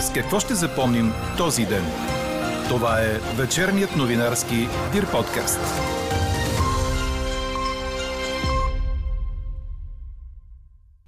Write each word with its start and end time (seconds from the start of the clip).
С 0.00 0.12
какво 0.12 0.40
ще 0.40 0.54
запомним 0.54 1.12
този 1.38 1.66
ден? 1.66 1.84
Това 2.68 3.00
е 3.00 3.18
вечерният 3.36 3.96
новинарски 3.96 4.54
Дир 4.92 5.10
подкаст. 5.10 5.60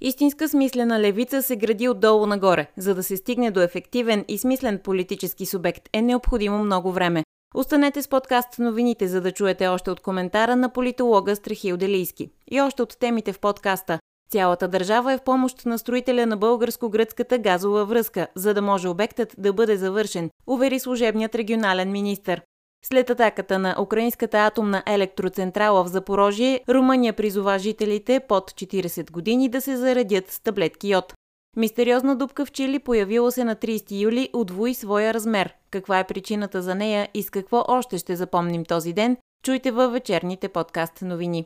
Истинска 0.01 0.49
смислена 0.49 0.99
левица 0.99 1.41
се 1.41 1.55
гради 1.55 1.89
отдолу 1.89 2.25
нагоре. 2.25 2.67
За 2.77 2.95
да 2.95 3.03
се 3.03 3.17
стигне 3.17 3.51
до 3.51 3.61
ефективен 3.61 4.25
и 4.27 4.37
смислен 4.37 4.79
политически 4.83 5.45
субект 5.45 5.89
е 5.93 6.01
необходимо 6.01 6.63
много 6.63 6.91
време. 6.91 7.23
Останете 7.55 8.01
с 8.01 8.07
подкаст 8.07 8.59
новините, 8.59 9.07
за 9.07 9.21
да 9.21 9.31
чуете 9.31 9.67
още 9.67 9.91
от 9.91 9.99
коментара 9.99 10.55
на 10.55 10.69
политолога 10.69 11.35
Страхил 11.35 11.77
Делийски. 11.77 12.29
И 12.51 12.61
още 12.61 12.81
от 12.81 12.99
темите 12.99 13.33
в 13.33 13.39
подкаста. 13.39 13.99
Цялата 14.33 14.67
държава 14.67 15.13
е 15.13 15.17
в 15.17 15.21
помощ 15.21 15.65
на 15.65 15.79
строителя 15.79 16.25
на 16.25 16.37
българско-гръцката 16.37 17.37
газова 17.37 17.85
връзка, 17.85 18.27
за 18.35 18.53
да 18.53 18.61
може 18.61 18.87
обектът 18.87 19.35
да 19.37 19.53
бъде 19.53 19.77
завършен, 19.77 20.29
увери 20.47 20.79
служебният 20.79 21.35
регионален 21.35 21.91
министр. 21.91 22.41
След 22.85 23.09
атаката 23.09 23.59
на 23.59 23.75
украинската 23.81 24.37
атомна 24.37 24.83
електроцентрала 24.87 25.83
в 25.83 25.87
Запорожие, 25.87 26.61
Румъния 26.69 27.13
призова 27.13 27.59
жителите 27.59 28.19
под 28.27 28.51
40 28.51 29.11
години 29.11 29.49
да 29.49 29.61
се 29.61 29.77
заредят 29.77 30.31
с 30.31 30.39
таблетки 30.39 30.89
йод. 30.89 31.13
Мистериозна 31.57 32.15
дупка 32.15 32.45
в 32.45 32.51
Чили 32.51 32.79
появила 32.79 33.31
се 33.31 33.43
на 33.43 33.55
30 33.55 34.01
юли 34.01 34.29
удвои 34.33 34.73
своя 34.73 35.13
размер. 35.13 35.53
Каква 35.71 35.99
е 35.99 36.07
причината 36.07 36.61
за 36.61 36.75
нея 36.75 37.09
и 37.13 37.23
с 37.23 37.29
какво 37.29 37.65
още 37.67 37.97
ще 37.97 38.15
запомним 38.15 38.65
този 38.65 38.93
ден, 38.93 39.17
чуйте 39.45 39.71
във 39.71 39.91
вечерните 39.91 40.49
подкаст 40.49 41.01
новини. 41.01 41.45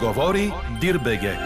Говори 0.00 0.52
Дирбеге. 0.80 1.38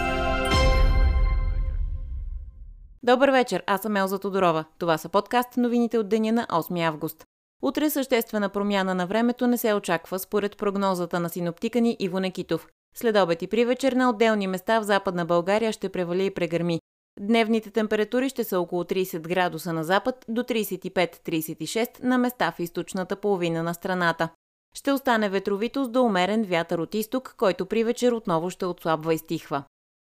Добър 3.02 3.30
вечер, 3.30 3.62
аз 3.66 3.80
съм 3.80 3.96
Елза 3.96 4.18
Тодорова. 4.18 4.64
Това 4.78 4.98
са 4.98 5.08
подкаст 5.08 5.56
новините 5.56 5.98
от 5.98 6.08
деня 6.08 6.32
на 6.32 6.46
8 6.46 6.88
август. 6.88 7.24
Утре 7.62 7.90
съществена 7.90 8.48
промяна 8.48 8.94
на 8.94 9.06
времето 9.06 9.46
не 9.46 9.58
се 9.58 9.74
очаква 9.74 10.18
според 10.18 10.56
прогнозата 10.56 11.20
на 11.20 11.28
синоптика 11.28 11.80
ни 11.80 11.96
Иво 11.98 12.20
Некитов. 12.20 12.68
След 12.96 13.16
обед 13.16 13.42
и 13.42 13.46
при 13.46 13.64
вечер 13.64 13.92
на 13.92 14.10
отделни 14.10 14.46
места 14.46 14.80
в 14.80 14.84
Западна 14.84 15.24
България 15.26 15.72
ще 15.72 15.88
превали 15.88 16.26
и 16.26 16.34
прегърми. 16.34 16.80
Дневните 17.20 17.70
температури 17.70 18.28
ще 18.28 18.44
са 18.44 18.60
около 18.60 18.82
30 18.84 19.20
градуса 19.20 19.72
на 19.72 19.84
запад 19.84 20.24
до 20.28 20.42
35-36 20.42 22.02
на 22.02 22.18
места 22.18 22.52
в 22.56 22.60
източната 22.60 23.16
половина 23.16 23.62
на 23.62 23.74
страната. 23.74 24.28
Ще 24.74 24.92
остане 24.92 25.28
ветровитост 25.28 25.92
до 25.92 26.02
умерен 26.02 26.44
вятър 26.44 26.78
от 26.78 26.94
изток, 26.94 27.34
който 27.38 27.66
при 27.66 27.84
вечер 27.84 28.12
отново 28.12 28.50
ще 28.50 28.66
отслабва 28.66 29.14
и 29.14 29.18
стихва. 29.18 29.64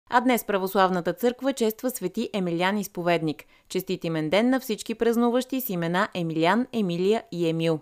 А 0.09 0.21
днес 0.21 0.45
Православната 0.45 1.13
църква 1.13 1.53
чества 1.53 1.89
свети 1.89 2.29
Емилиан 2.33 2.77
Изповедник. 2.77 3.43
Честит 3.69 4.03
имен 4.03 4.29
ден 4.29 4.49
на 4.49 4.59
всички 4.59 4.95
празнуващи 4.95 5.61
с 5.61 5.69
имена 5.69 6.07
Емилиан, 6.13 6.67
Емилия 6.73 7.23
и 7.31 7.49
Емил. 7.49 7.79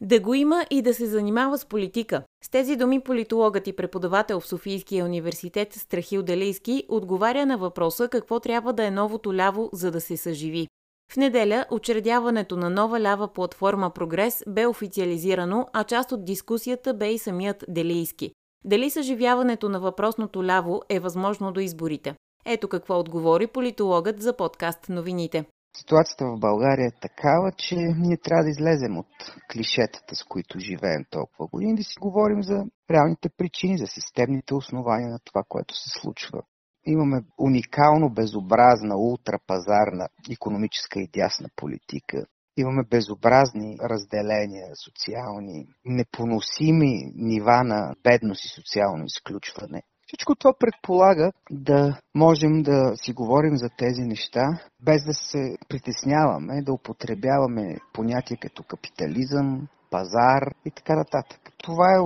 Да 0.00 0.20
го 0.20 0.34
има 0.34 0.66
и 0.70 0.82
да 0.82 0.94
се 0.94 1.06
занимава 1.06 1.58
с 1.58 1.66
политика. 1.66 2.22
С 2.44 2.48
тези 2.48 2.76
думи 2.76 3.00
политологът 3.00 3.66
и 3.66 3.76
преподавател 3.76 4.40
в 4.40 4.46
Софийския 4.46 5.04
университет 5.04 5.72
Страхил 5.72 6.22
Делейски 6.22 6.84
отговаря 6.88 7.46
на 7.46 7.58
въпроса 7.58 8.08
какво 8.08 8.40
трябва 8.40 8.72
да 8.72 8.86
е 8.86 8.90
новото 8.90 9.34
ляво, 9.34 9.70
за 9.72 9.90
да 9.90 10.00
се 10.00 10.16
съживи. 10.16 10.68
В 11.12 11.16
неделя 11.16 11.66
учредяването 11.70 12.56
на 12.56 12.70
нова 12.70 13.00
лява 13.00 13.32
платформа 13.32 13.90
Прогрес 13.90 14.44
бе 14.48 14.66
официализирано, 14.66 15.66
а 15.72 15.84
част 15.84 16.12
от 16.12 16.24
дискусията 16.24 16.94
бе 16.94 17.12
и 17.12 17.18
самият 17.18 17.64
Делийски. 17.68 18.30
Дали 18.64 18.90
съживяването 18.90 19.68
на 19.68 19.80
въпросното 19.80 20.44
ляво 20.44 20.82
е 20.88 21.00
възможно 21.00 21.52
до 21.52 21.60
изборите? 21.60 22.14
Ето 22.46 22.68
какво 22.68 22.98
отговори 22.98 23.46
политологът 23.46 24.22
за 24.22 24.36
подкаст 24.36 24.88
новините. 24.88 25.44
Ситуацията 25.76 26.24
в 26.24 26.38
България 26.40 26.86
е 26.86 27.00
такава, 27.00 27.52
че 27.56 27.76
ние 27.76 28.16
трябва 28.16 28.44
да 28.44 28.50
излезем 28.50 28.98
от 28.98 29.06
клишетата, 29.52 30.16
с 30.16 30.24
които 30.24 30.58
живеем 30.58 31.04
толкова 31.10 31.46
години, 31.46 31.76
да 31.76 31.82
си 31.82 31.94
говорим 32.00 32.42
за 32.42 32.64
реалните 32.90 33.28
причини, 33.36 33.78
за 33.78 33.86
системните 33.86 34.54
основания 34.54 35.08
на 35.10 35.18
това, 35.24 35.42
което 35.48 35.74
се 35.74 36.00
случва. 36.00 36.42
Имаме 36.90 37.22
уникално 37.38 38.10
безобразна 38.10 38.96
ултрапазарна 38.96 40.08
економическа 40.30 41.00
и 41.00 41.08
дясна 41.12 41.48
политика. 41.56 42.26
Имаме 42.56 42.82
безобразни 42.90 43.76
разделения 43.82 44.66
социални, 44.76 45.66
непоносими 45.84 47.12
нива 47.14 47.64
на 47.64 47.94
бедност 48.02 48.44
и 48.44 48.48
социално 48.48 49.04
изключване. 49.04 49.82
Всичко 50.10 50.34
това 50.34 50.52
предполага 50.58 51.32
да 51.50 52.00
можем 52.14 52.62
да 52.62 52.92
си 52.96 53.12
говорим 53.12 53.56
за 53.56 53.68
тези 53.78 54.02
неща, 54.02 54.60
без 54.80 55.04
да 55.04 55.12
се 55.14 55.56
притесняваме, 55.68 56.62
да 56.62 56.72
употребяваме 56.72 57.76
понятия 57.92 58.38
като 58.40 58.62
капитализъм, 58.62 59.68
пазар 59.90 60.42
и 60.64 60.70
така 60.70 60.96
нататък. 60.96 61.40
Това 61.62 61.86
е 61.96 62.00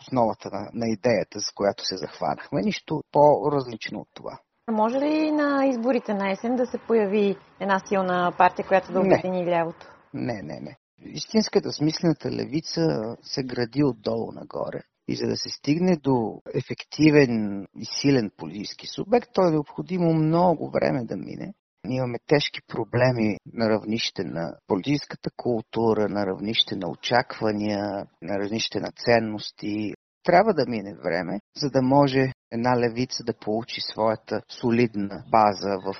основата 0.00 0.50
на, 0.52 0.70
на 0.74 0.86
идеята, 0.88 1.40
с 1.40 1.52
която 1.54 1.84
се 1.84 1.96
захванахме. 1.96 2.60
Нищо 2.62 3.02
по-различно 3.12 4.00
от 4.00 4.08
това. 4.14 4.38
Може 4.70 4.98
ли 4.98 5.30
на 5.30 5.66
изборите 5.66 6.14
на 6.14 6.30
есен 6.30 6.56
да 6.56 6.66
се 6.66 6.78
появи 6.78 7.36
една 7.60 7.78
силна 7.88 8.32
партия, 8.38 8.66
която 8.68 8.92
да 8.92 9.00
обедини 9.00 9.46
лявото? 9.46 9.86
Не, 10.14 10.42
не, 10.42 10.60
не. 10.60 10.76
Истинската 10.98 11.72
смислената 11.72 12.30
левица 12.30 13.16
се 13.22 13.42
гради 13.42 13.84
отдолу 13.84 14.32
нагоре. 14.32 14.80
И 15.08 15.16
за 15.16 15.26
да 15.26 15.36
се 15.36 15.48
стигне 15.48 15.96
до 15.96 16.42
ефективен 16.54 17.66
и 17.76 17.84
силен 18.00 18.30
политически 18.36 18.86
субект, 18.86 19.28
то 19.32 19.48
е 19.48 19.50
необходимо 19.50 20.14
много 20.14 20.70
време 20.70 21.04
да 21.04 21.16
мине. 21.16 21.54
Ние 21.84 21.96
имаме 21.96 22.18
тежки 22.26 22.60
проблеми 22.68 23.36
на 23.52 23.68
равнище 23.68 24.24
на 24.24 24.56
политическата 24.66 25.30
култура, 25.36 26.08
на 26.08 26.26
равнище 26.26 26.76
на 26.76 26.90
очаквания, 26.90 28.06
на 28.22 28.38
равнище 28.38 28.80
на 28.80 28.92
ценности. 29.04 29.92
Трябва 30.22 30.54
да 30.54 30.66
мине 30.66 30.94
време, 31.04 31.40
за 31.56 31.70
да 31.70 31.82
може 31.82 32.32
една 32.50 32.80
левица 32.80 33.24
да 33.24 33.34
получи 33.34 33.80
своята 33.80 34.42
солидна 34.48 35.24
база 35.30 35.78
в 35.84 35.94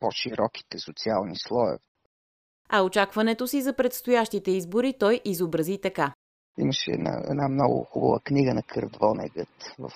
по-широките 0.00 0.78
социални 0.78 1.36
слоеве. 1.36 1.78
А 2.68 2.82
очакването 2.82 3.46
си 3.46 3.62
за 3.62 3.76
предстоящите 3.76 4.50
избори 4.50 4.94
той 4.98 5.20
изобрази 5.24 5.78
така. 5.82 6.14
Имаше 6.58 6.90
една, 6.90 7.22
една 7.30 7.48
много 7.48 7.84
хубава 7.84 8.20
книга 8.24 8.54
на 8.54 8.62
Кърдвонегът 8.62 9.74
в 9.78 9.90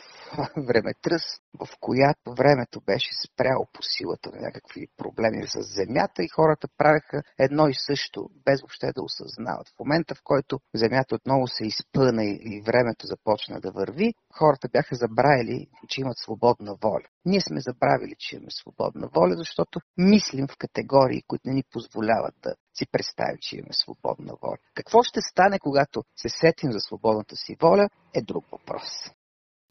Времетръс, 0.56 1.22
в 1.59 1.69
която 1.81 2.34
времето 2.34 2.81
беше 2.87 3.10
спряло 3.26 3.66
по 3.72 3.82
силата 3.82 4.31
на 4.31 4.41
някакви 4.41 4.87
проблеми 4.97 5.47
с 5.47 5.62
земята 5.62 6.22
и 6.22 6.28
хората 6.28 6.69
правеха 6.78 7.22
едно 7.38 7.69
и 7.69 7.75
също, 7.75 8.31
без 8.44 8.60
въобще 8.60 8.92
да 8.92 9.03
осъзнават. 9.03 9.69
В 9.69 9.78
момента, 9.81 10.15
в 10.15 10.22
който 10.25 10.60
земята 10.75 11.15
отново 11.15 11.47
се 11.47 11.66
изпъна 11.66 12.25
и 12.25 12.62
времето 12.66 13.06
започна 13.06 13.60
да 13.60 13.71
върви, 13.71 14.15
хората 14.38 14.69
бяха 14.72 14.94
забравили, 14.94 15.66
че 15.88 16.00
имат 16.00 16.19
свободна 16.19 16.75
воля. 16.82 17.09
Ние 17.24 17.40
сме 17.40 17.60
забравили, 17.60 18.14
че 18.18 18.36
имаме 18.36 18.50
свободна 18.50 19.08
воля, 19.14 19.34
защото 19.36 19.80
мислим 19.96 20.46
в 20.46 20.56
категории, 20.58 21.22
които 21.26 21.48
не 21.48 21.54
ни 21.54 21.62
позволяват 21.72 22.34
да 22.42 22.54
си 22.78 22.86
представим, 22.92 23.38
че 23.40 23.56
имаме 23.56 23.72
свободна 23.72 24.32
воля. 24.42 24.56
Какво 24.74 25.02
ще 25.02 25.20
стане, 25.20 25.58
когато 25.58 26.02
се 26.16 26.28
сетим 26.28 26.72
за 26.72 26.80
свободната 26.80 27.36
си 27.36 27.56
воля, 27.62 27.88
е 28.14 28.22
друг 28.22 28.44
въпрос. 28.52 28.88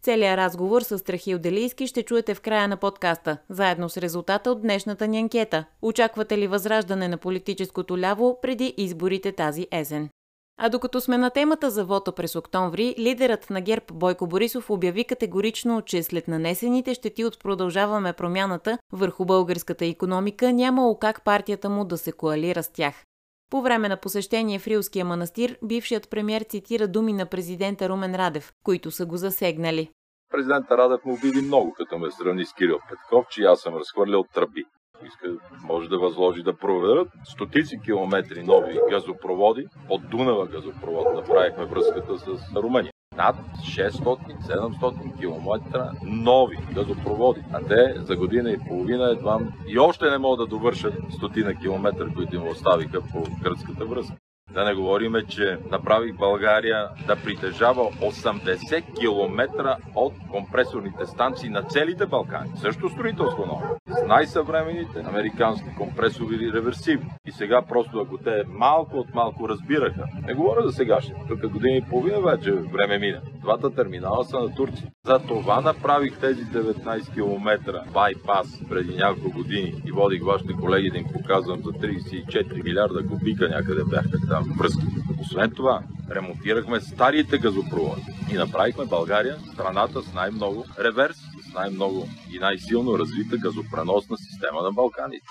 Целият 0.01 0.37
разговор 0.37 0.81
с 0.81 0.99
Страхил 0.99 1.39
Делийски 1.39 1.87
ще 1.87 2.03
чуете 2.03 2.35
в 2.35 2.41
края 2.41 2.67
на 2.67 2.77
подкаста, 2.77 3.37
заедно 3.49 3.89
с 3.89 3.97
резултата 3.97 4.51
от 4.51 4.61
днешната 4.61 5.07
ни 5.07 5.19
анкета. 5.19 5.65
Очаквате 5.81 6.37
ли 6.37 6.47
възраждане 6.47 7.07
на 7.07 7.17
политическото 7.17 7.97
ляво 7.97 8.39
преди 8.41 8.73
изборите 8.77 9.31
тази 9.31 9.67
есен? 9.71 10.09
А 10.57 10.69
докато 10.69 11.01
сме 11.01 11.17
на 11.17 11.29
темата 11.29 11.69
за 11.69 11.85
вота 11.85 12.11
през 12.11 12.35
октомври, 12.35 12.95
лидерът 12.99 13.49
на 13.49 13.61
ГЕРБ 13.61 13.85
Бойко 13.93 14.27
Борисов 14.27 14.69
обяви 14.69 15.03
категорично, 15.03 15.81
че 15.81 16.03
след 16.03 16.27
нанесените 16.27 16.93
щети 16.93 17.25
от 17.25 17.39
продължаваме 17.39 18.13
промяната 18.13 18.77
върху 18.91 19.25
българската 19.25 19.85
економика 19.85 20.53
нямало 20.53 20.99
как 20.99 21.23
партията 21.23 21.69
му 21.69 21.85
да 21.85 21.97
се 21.97 22.11
коалира 22.11 22.63
с 22.63 22.71
тях. 22.71 23.03
По 23.49 23.61
време 23.61 23.89
на 23.89 23.97
посещение 23.97 24.59
в 24.59 24.67
Рилския 24.67 25.05
манастир, 25.05 25.57
бившият 25.63 26.09
премьер 26.09 26.41
цитира 26.41 26.87
думи 26.87 27.13
на 27.13 27.25
президента 27.25 27.89
Румен 27.89 28.15
Радев, 28.15 28.53
които 28.63 28.91
са 28.91 29.05
го 29.05 29.17
засегнали. 29.17 29.89
Президента 30.31 30.77
Радев 30.77 31.05
му 31.05 31.13
обиди 31.13 31.41
много, 31.41 31.73
като 31.77 31.97
ме 31.97 32.11
сравни 32.11 32.45
с 32.45 32.53
Кирил 32.53 32.79
Петков, 32.89 33.25
че 33.29 33.43
аз 33.43 33.61
съм 33.61 33.75
разхвърлял 33.75 34.23
тръби 34.33 34.63
иска, 35.05 35.27
може 35.63 35.89
да 35.89 35.99
възложи 35.99 36.43
да 36.43 36.57
проведат 36.57 37.07
стотици 37.23 37.79
километри 37.79 38.43
нови 38.43 38.79
газопроводи. 38.89 39.67
От 39.89 40.09
Дунава 40.09 40.47
газопровод 40.47 41.07
направихме 41.15 41.65
връзката 41.65 42.17
с 42.17 42.55
Румъния. 42.55 42.91
Над 43.17 43.35
600-700 43.35 45.19
км 45.19 45.91
нови 46.03 46.57
газопроводи. 46.73 47.41
А 47.53 47.59
те 47.67 48.01
за 48.01 48.15
година 48.15 48.51
и 48.51 48.59
половина 48.67 49.11
едва 49.11 49.39
и 49.67 49.79
още 49.79 50.09
не 50.09 50.17
могат 50.17 50.39
да 50.39 50.55
довършат 50.55 50.93
стотина 51.17 51.55
километра, 51.55 52.13
които 52.15 52.35
им 52.35 52.47
оставиха 52.47 53.01
по 53.01 53.23
гръцката 53.43 53.85
връзка. 53.85 54.15
Да 54.53 54.65
не 54.65 54.73
говориме, 54.73 55.25
че 55.25 55.57
направих 55.71 56.15
България 56.15 56.89
да 57.07 57.15
притежава 57.15 57.83
80 57.83 58.99
км 58.99 59.77
от 59.95 60.13
компресорните 60.31 61.05
станции 61.05 61.49
на 61.49 61.63
целите 61.63 62.05
Балкани. 62.05 62.51
Също 62.55 62.89
строителство 62.89 63.45
ново. 63.45 63.77
С 63.87 64.07
най-съвременните 64.07 65.03
американски 65.07 65.67
компресори 65.77 66.51
реверсивни. 66.53 67.09
И 67.25 67.31
сега 67.31 67.61
просто 67.61 67.99
ако 67.99 68.17
те 68.17 68.43
малко 68.47 68.97
от 68.97 69.13
малко 69.13 69.49
разбираха. 69.49 70.05
Не 70.27 70.33
говоря 70.33 70.67
за 70.67 70.71
сегашните. 70.71 71.21
Тук 71.27 71.51
години 71.51 71.77
и 71.77 71.89
половина 71.89 72.21
вече 72.21 72.51
време 72.51 72.97
мина. 72.97 73.21
Двата 73.41 73.75
терминала 73.75 74.25
са 74.25 74.39
на 74.39 74.55
Турция. 74.55 74.87
За 75.05 75.19
това 75.19 75.61
направих 75.61 76.19
тези 76.19 76.45
19 76.45 77.13
км 77.13 77.83
байпас 77.93 78.61
преди 78.69 78.95
няколко 78.95 79.31
години 79.31 79.73
и 79.85 79.91
водих 79.91 80.23
вашите 80.23 80.53
колеги 80.53 80.89
да 80.89 80.97
им 80.97 81.05
показвам 81.13 81.61
за 81.63 81.71
34 81.71 82.63
милиарда 82.63 83.07
кубика 83.07 83.49
някъде 83.49 83.83
бяха 83.89 84.17
там 84.33 84.45
връзки. 84.57 84.85
Освен 85.21 85.51
това, 85.55 85.83
ремонтирахме 86.11 86.79
старите 86.81 87.37
газопроводи 87.37 88.03
и 88.31 88.33
направихме 88.33 88.85
България 88.85 89.37
страната 89.53 90.01
с 90.01 90.13
най-много 90.13 90.65
реверс, 90.79 91.17
с 91.49 91.53
най-много 91.53 92.07
и 92.33 92.39
най-силно 92.39 92.99
развита 92.99 93.37
газопреносна 93.37 94.17
система 94.17 94.61
на 94.61 94.71
Балканите. 94.71 95.27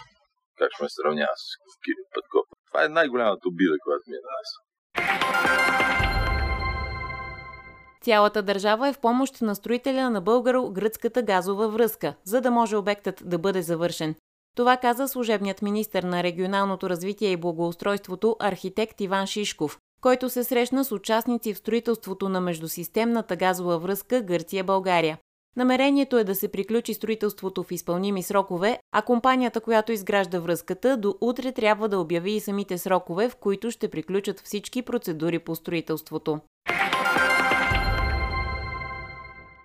Как 0.59 0.69
ще 0.75 0.83
ме 0.83 0.89
сравнява 0.89 1.37
с 1.37 1.75
Кирил 1.85 2.05
Петков? 2.15 2.47
Това 2.69 2.85
е 2.85 2.89
най-голямата 2.89 3.49
обида, 3.49 3.77
която 3.85 4.05
ми 4.11 4.17
е 4.17 4.25
нанесла. 4.27 4.61
Цялата 8.03 8.43
държава 8.43 8.89
е 8.89 8.93
в 8.93 9.01
помощ 9.01 9.41
на 9.41 9.55
строителя 9.55 10.11
на 10.11 10.23
българо-гръцката 10.23 11.23
газова 11.23 11.69
връзка, 11.69 12.15
за 12.25 12.41
да 12.41 12.51
може 12.51 12.77
обектът 12.77 13.23
да 13.25 13.39
бъде 13.39 13.63
завършен. 13.63 14.15
Това 14.57 14.77
каза 14.77 15.09
служебният 15.09 15.63
министр 15.63 16.07
на 16.07 16.23
регионалното 16.23 16.91
развитие 16.91 17.31
и 17.31 17.37
благоустройството 17.37 18.37
архитект 18.41 19.01
Иван 19.01 19.27
Шишков, 19.27 19.79
който 20.01 20.31
се 20.31 20.45
срещна 20.45 20.85
с 20.85 20.93
участници 20.93 21.55
в 21.55 21.59
строителството 21.59 22.29
на 22.29 22.41
междусистемната 22.41 23.37
газова 23.37 23.79
връзка 23.79 24.23
Гърция-България. 24.23 25.19
Намерението 25.57 26.19
е 26.19 26.25
да 26.25 26.35
се 26.35 26.49
приключи 26.49 26.95
строителството 26.95 27.63
в 27.63 27.73
изпълними 27.73 28.23
срокове, 28.23 28.79
а 28.93 29.03
компанията, 29.03 29.61
която 29.61 29.93
изгражда 29.93 30.41
връзката, 30.41 30.97
до 30.97 31.15
утре 31.21 31.53
трябва 31.53 31.89
да 31.89 31.99
обяви 31.99 32.33
и 32.33 32.41
самите 32.41 32.79
срокове, 32.79 33.29
в 33.29 33.37
които 33.37 33.71
ще 33.71 33.89
приключат 33.89 34.41
всички 34.41 34.83
процедури 34.83 35.39
по 35.39 35.55
строителството. 35.55 36.41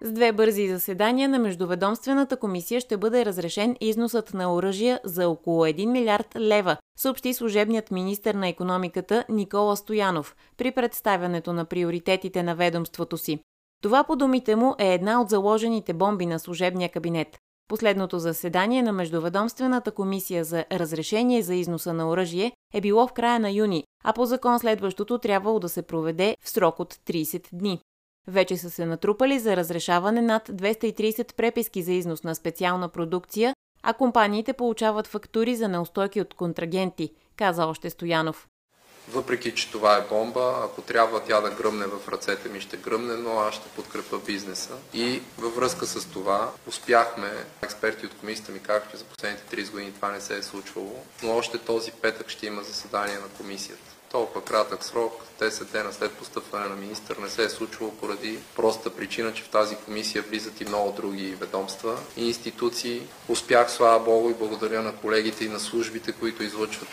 С 0.01 0.11
две 0.11 0.31
бързи 0.31 0.67
заседания 0.67 1.29
на 1.29 1.39
Междуведомствената 1.39 2.37
комисия 2.37 2.81
ще 2.81 2.97
бъде 2.97 3.25
разрешен 3.25 3.75
износът 3.81 4.33
на 4.33 4.53
оръжия 4.53 4.99
за 5.03 5.29
около 5.29 5.65
1 5.65 5.85
милиард 5.85 6.35
лева, 6.35 6.77
съобщи 6.99 7.33
служебният 7.33 7.91
министр 7.91 8.33
на 8.33 8.47
економиката 8.47 9.25
Никола 9.29 9.77
Стоянов 9.77 10.35
при 10.57 10.71
представянето 10.71 11.53
на 11.53 11.65
приоритетите 11.65 12.43
на 12.43 12.55
ведомството 12.55 13.17
си. 13.17 13.39
Това 13.83 14.03
по 14.03 14.15
думите 14.15 14.55
му 14.55 14.75
е 14.79 14.93
една 14.93 15.21
от 15.21 15.29
заложените 15.29 15.93
бомби 15.93 16.25
на 16.25 16.39
служебния 16.39 16.89
кабинет. 16.89 17.37
Последното 17.67 18.19
заседание 18.19 18.81
на 18.81 18.91
Междуведомствената 18.91 19.91
комисия 19.91 20.43
за 20.43 20.65
разрешение 20.71 21.41
за 21.41 21.55
износа 21.55 21.93
на 21.93 22.09
оръжие 22.09 22.51
е 22.73 22.81
било 22.81 23.07
в 23.07 23.13
края 23.13 23.39
на 23.39 23.51
юни, 23.51 23.83
а 24.03 24.13
по 24.13 24.25
закон 24.25 24.59
следващото 24.59 25.17
трябвало 25.17 25.59
да 25.59 25.69
се 25.69 25.81
проведе 25.81 26.37
в 26.41 26.49
срок 26.49 26.79
от 26.79 26.93
30 26.93 27.47
дни. 27.53 27.81
Вече 28.27 28.57
са 28.57 28.69
се 28.69 28.85
натрупали 28.85 29.39
за 29.39 29.57
разрешаване 29.57 30.21
над 30.21 30.49
230 30.49 31.33
преписки 31.33 31.83
за 31.83 31.91
износ 31.91 32.23
на 32.23 32.35
специална 32.35 32.89
продукция, 32.89 33.55
а 33.83 33.93
компаниите 33.93 34.53
получават 34.53 35.07
фактури 35.07 35.55
за 35.55 35.67
неустойки 35.67 36.21
от 36.21 36.33
контрагенти, 36.33 37.13
каза 37.35 37.65
още 37.65 37.89
Стоянов. 37.89 38.47
Въпреки, 39.09 39.55
че 39.55 39.71
това 39.71 39.97
е 39.97 40.07
бомба, 40.09 40.61
ако 40.63 40.81
трябва 40.81 41.19
тя 41.19 41.41
да 41.41 41.49
гръмне 41.49 41.85
в 41.85 42.09
ръцете 42.09 42.49
ми, 42.49 42.61
ще 42.61 42.77
гръмне, 42.77 43.13
но 43.13 43.39
аз 43.39 43.55
ще 43.55 43.69
подкрепа 43.69 44.19
бизнеса. 44.25 44.73
И 44.93 45.21
във 45.37 45.55
връзка 45.55 45.85
с 45.85 46.05
това 46.05 46.51
успяхме, 46.67 47.31
експерти 47.61 48.05
от 48.05 48.13
комисията 48.13 48.51
ми 48.51 48.59
казаха, 48.59 48.91
че 48.91 48.97
за 48.97 49.03
последните 49.03 49.55
30 49.55 49.71
години 49.71 49.93
това 49.93 50.11
не 50.11 50.21
се 50.21 50.37
е 50.37 50.43
случвало, 50.43 50.95
но 51.23 51.37
още 51.37 51.57
този 51.57 51.91
петък 51.91 52.29
ще 52.29 52.47
има 52.47 52.63
заседание 52.63 53.15
на 53.15 53.27
комисията 53.37 53.96
толкова 54.17 54.41
кратък 54.41 54.83
срок, 54.83 55.21
10 55.39 55.63
дена 55.63 55.93
след 55.93 56.11
постъпване 56.11 56.69
на 56.69 56.75
министър, 56.75 57.17
не 57.17 57.29
се 57.29 57.43
е 57.43 57.49
случвало 57.49 57.91
поради 57.91 58.39
проста 58.55 58.89
причина, 58.89 59.33
че 59.33 59.43
в 59.43 59.49
тази 59.49 59.75
комисия 59.75 60.21
влизат 60.21 60.61
и 60.61 60.65
много 60.65 60.91
други 60.91 61.35
ведомства 61.39 61.97
и 62.17 62.27
институции. 62.27 63.01
Успях, 63.27 63.71
слава 63.71 63.99
Богу, 63.99 64.29
и 64.29 64.33
благодаря 64.33 64.81
на 64.81 64.95
колегите 64.95 65.45
и 65.45 65.49
на 65.49 65.59
службите, 65.59 66.11
които 66.11 66.43
излъчват 66.43 66.89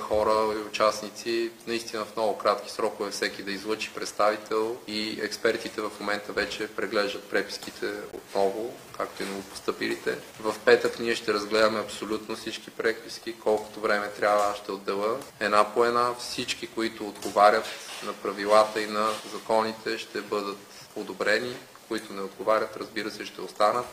хора 0.00 0.54
и 0.54 0.68
участници. 0.68 1.50
Наистина 1.66 2.04
в 2.04 2.16
много 2.16 2.38
кратки 2.38 2.70
срокове 2.70 3.10
всеки 3.10 3.42
да 3.42 3.52
излъчи 3.52 3.90
представител 3.94 4.76
и 4.86 5.18
експертите 5.22 5.80
в 5.80 5.90
момента 6.00 6.32
вече 6.32 6.68
преглеждат 6.68 7.24
преписките 7.24 7.90
отново 8.12 8.74
както 8.98 9.22
и 9.22 9.26
новопостъпилите. 9.26 10.18
В 10.40 10.54
петък 10.64 10.98
ние 10.98 11.14
ще 11.14 11.34
разгледаме 11.34 11.80
абсолютно 11.80 12.36
всички 12.36 12.70
преписки, 12.70 13.34
колкото 13.40 13.80
време 13.80 14.10
трябва 14.10 14.54
ще 14.56 14.72
отдела. 14.72 15.16
Една 15.40 15.74
по 15.74 15.84
една 15.84 16.14
всички, 16.18 16.65
които 16.66 17.08
отговарят 17.08 17.64
на 18.04 18.12
правилата 18.12 18.82
и 18.82 18.86
на 18.86 19.08
законите, 19.32 19.98
ще 19.98 20.20
бъдат 20.20 20.58
одобрени, 20.96 21.56
които 21.88 22.12
не 22.12 22.20
отговарят, 22.20 22.76
разбира 22.76 23.10
се, 23.10 23.26
ще 23.26 23.40
останат. 23.40 23.86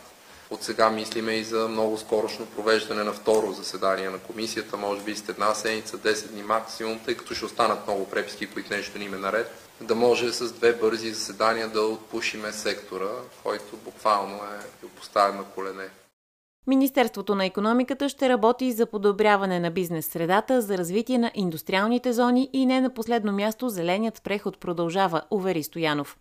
От 0.49 0.63
сега 0.63 0.89
мислиме 0.89 1.33
и 1.33 1.43
за 1.43 1.67
много 1.67 1.97
скорошно 1.97 2.45
провеждане 2.45 3.03
на 3.03 3.13
второ 3.13 3.51
заседание 3.51 4.09
на 4.09 4.17
комисията, 4.17 4.77
може 4.77 5.01
би 5.01 5.15
след 5.15 5.29
една 5.29 5.53
седмица, 5.53 5.97
10 5.97 6.27
дни 6.27 6.43
максимум, 6.43 6.99
тъй 7.05 7.17
като 7.17 7.35
ще 7.35 7.45
останат 7.45 7.87
много 7.87 8.09
преписки, 8.09 8.47
които 8.47 8.73
нещо 8.73 8.97
ни 8.97 9.05
име 9.05 9.17
наред 9.17 9.63
да 9.81 9.95
може 9.95 10.33
с 10.33 10.51
две 10.51 10.73
бързи 10.73 11.13
заседания 11.13 11.69
да 11.69 11.81
отпушиме 11.81 12.51
сектора, 12.51 13.09
който 13.43 13.77
буквално 13.77 14.35
е 14.35 14.87
поставен 14.87 15.37
на 15.37 15.43
колене. 15.43 15.89
Министерството 16.67 17.35
на 17.35 17.45
економиката 17.45 18.09
ще 18.09 18.29
работи 18.29 18.71
за 18.71 18.85
подобряване 18.85 19.59
на 19.59 19.71
бизнес 19.71 20.05
средата, 20.05 20.61
за 20.61 20.77
развитие 20.77 21.17
на 21.17 21.31
индустриалните 21.35 22.13
зони 22.13 22.49
и 22.53 22.65
не 22.65 22.81
на 22.81 22.93
последно 22.93 23.31
място 23.31 23.69
зеленият 23.69 24.21
преход 24.23 24.59
продължава, 24.59 25.21
увери 25.31 25.63
Стоянов. 25.63 26.17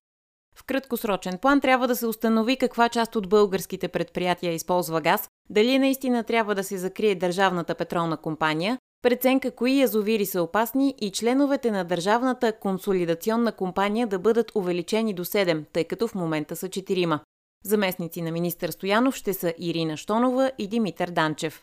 В 0.56 0.64
краткосрочен 0.64 1.38
план 1.38 1.60
трябва 1.60 1.88
да 1.88 1.96
се 1.96 2.06
установи 2.06 2.56
каква 2.56 2.88
част 2.88 3.16
от 3.16 3.28
българските 3.28 3.88
предприятия 3.88 4.52
използва 4.52 5.00
газ, 5.00 5.28
дали 5.50 5.78
наистина 5.78 6.24
трябва 6.24 6.54
да 6.54 6.64
се 6.64 6.78
закрие 6.78 7.14
Държавната 7.14 7.74
петролна 7.74 8.16
компания, 8.16 8.78
преценка 9.02 9.50
кои 9.50 9.80
язовири 9.80 10.26
са 10.26 10.42
опасни 10.42 10.94
и 11.00 11.10
членовете 11.10 11.70
на 11.70 11.84
Държавната 11.84 12.52
консолидационна 12.52 13.52
компания 13.52 14.06
да 14.06 14.18
бъдат 14.18 14.52
увеличени 14.54 15.14
до 15.14 15.24
7, 15.24 15.64
тъй 15.72 15.84
като 15.84 16.08
в 16.08 16.14
момента 16.14 16.56
са 16.56 16.68
4. 16.68 17.20
Заместници 17.64 18.22
на 18.22 18.32
министър 18.32 18.70
Стоянов 18.70 19.14
ще 19.14 19.34
са 19.34 19.54
Ирина 19.58 19.96
Штонова 19.96 20.52
и 20.58 20.68
Димитър 20.68 21.10
Данчев. 21.10 21.62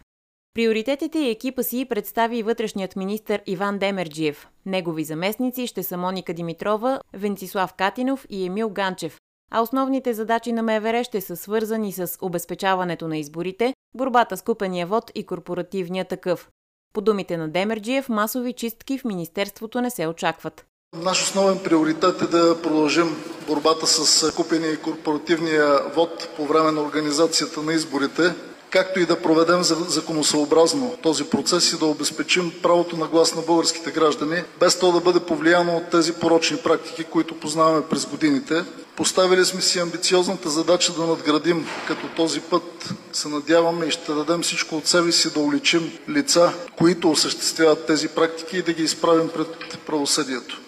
Приоритетите 0.54 1.20
и 1.20 1.30
екипа 1.30 1.64
си 1.64 1.86
представи 1.86 2.38
и 2.38 2.44
вътрешният 2.44 2.96
министр 2.96 3.40
Иван 3.46 3.80
Демерджиев. 3.80 4.48
Негови 4.66 5.04
заместници 5.04 5.68
ще 5.68 5.84
са 5.84 5.98
Моника 5.98 6.34
Димитрова, 6.34 7.02
Венцислав 7.14 7.74
Катинов 7.74 8.26
и 8.30 8.46
Емил 8.46 8.70
Ганчев. 8.70 9.20
А 9.52 9.62
основните 9.62 10.14
задачи 10.14 10.52
на 10.52 10.64
МВР 10.64 11.04
ще 11.04 11.22
са 11.22 11.38
свързани 11.38 11.92
с 11.92 12.18
обезпечаването 12.22 13.08
на 13.08 13.18
изборите, 13.18 13.74
борбата 13.96 14.38
с 14.38 14.42
купения 14.42 14.88
вод 14.88 15.12
и 15.16 15.26
корпоративния 15.26 16.06
такъв. 16.06 16.50
По 16.94 17.02
думите 17.02 17.38
на 17.38 17.50
Демерджиев, 17.50 18.10
масови 18.10 18.54
чистки 18.54 18.98
в 18.98 19.06
Министерството 19.06 19.82
не 19.82 19.90
се 19.90 20.08
очакват. 20.08 20.66
Наш 20.98 21.24
основен 21.24 21.60
приоритет 21.60 22.22
е 22.22 22.26
да 22.26 22.62
продължим 22.62 23.16
борбата 23.48 23.88
с 23.88 24.32
купения 24.32 24.72
и 24.72 24.78
корпоративния 24.78 25.80
вод 25.96 26.30
по 26.38 26.46
време 26.46 26.72
на 26.72 26.82
организацията 26.82 27.62
на 27.62 27.74
изборите, 27.74 28.34
както 28.70 29.00
и 29.00 29.06
да 29.06 29.22
проведем 29.22 29.64
законосъобразно 29.64 30.98
този 31.02 31.24
процес 31.24 31.74
и 31.74 31.80
да 31.80 31.86
обезпечим 31.86 32.52
правото 32.64 32.98
на 32.98 33.08
глас 33.08 33.36
на 33.36 33.42
българските 33.42 33.92
граждани, 33.92 34.44
без 34.60 34.80
то 34.80 34.92
да 34.92 35.00
бъде 35.00 35.20
повлияно 35.20 35.78
от 35.78 35.90
тези 35.90 36.14
порочни 36.14 36.58
практики, 36.58 37.04
които 37.04 37.40
познаваме 37.40 37.86
през 37.90 38.06
годините. 38.06 38.64
Поставили 38.96 39.46
сме 39.46 39.62
си 39.62 39.80
амбициозната 39.80 40.50
задача 40.50 40.94
да 40.94 41.08
надградим, 41.08 41.68
като 41.88 42.08
този 42.16 42.40
път 42.40 42.90
се 43.14 43.28
надяваме 43.28 43.86
и 43.86 43.92
ще 43.92 44.14
дадем 44.14 44.42
всичко 44.42 44.76
от 44.78 44.88
себе 44.88 45.12
си 45.12 45.34
да 45.34 45.40
уличим 45.40 45.92
лица, 46.10 46.54
които 46.78 47.12
осъществяват 47.12 47.86
тези 47.86 48.08
практики 48.08 48.58
и 48.58 48.62
да 48.62 48.74
ги 48.74 48.84
изправим 48.84 49.30
пред 49.30 49.78
правосъдието. 49.86 50.62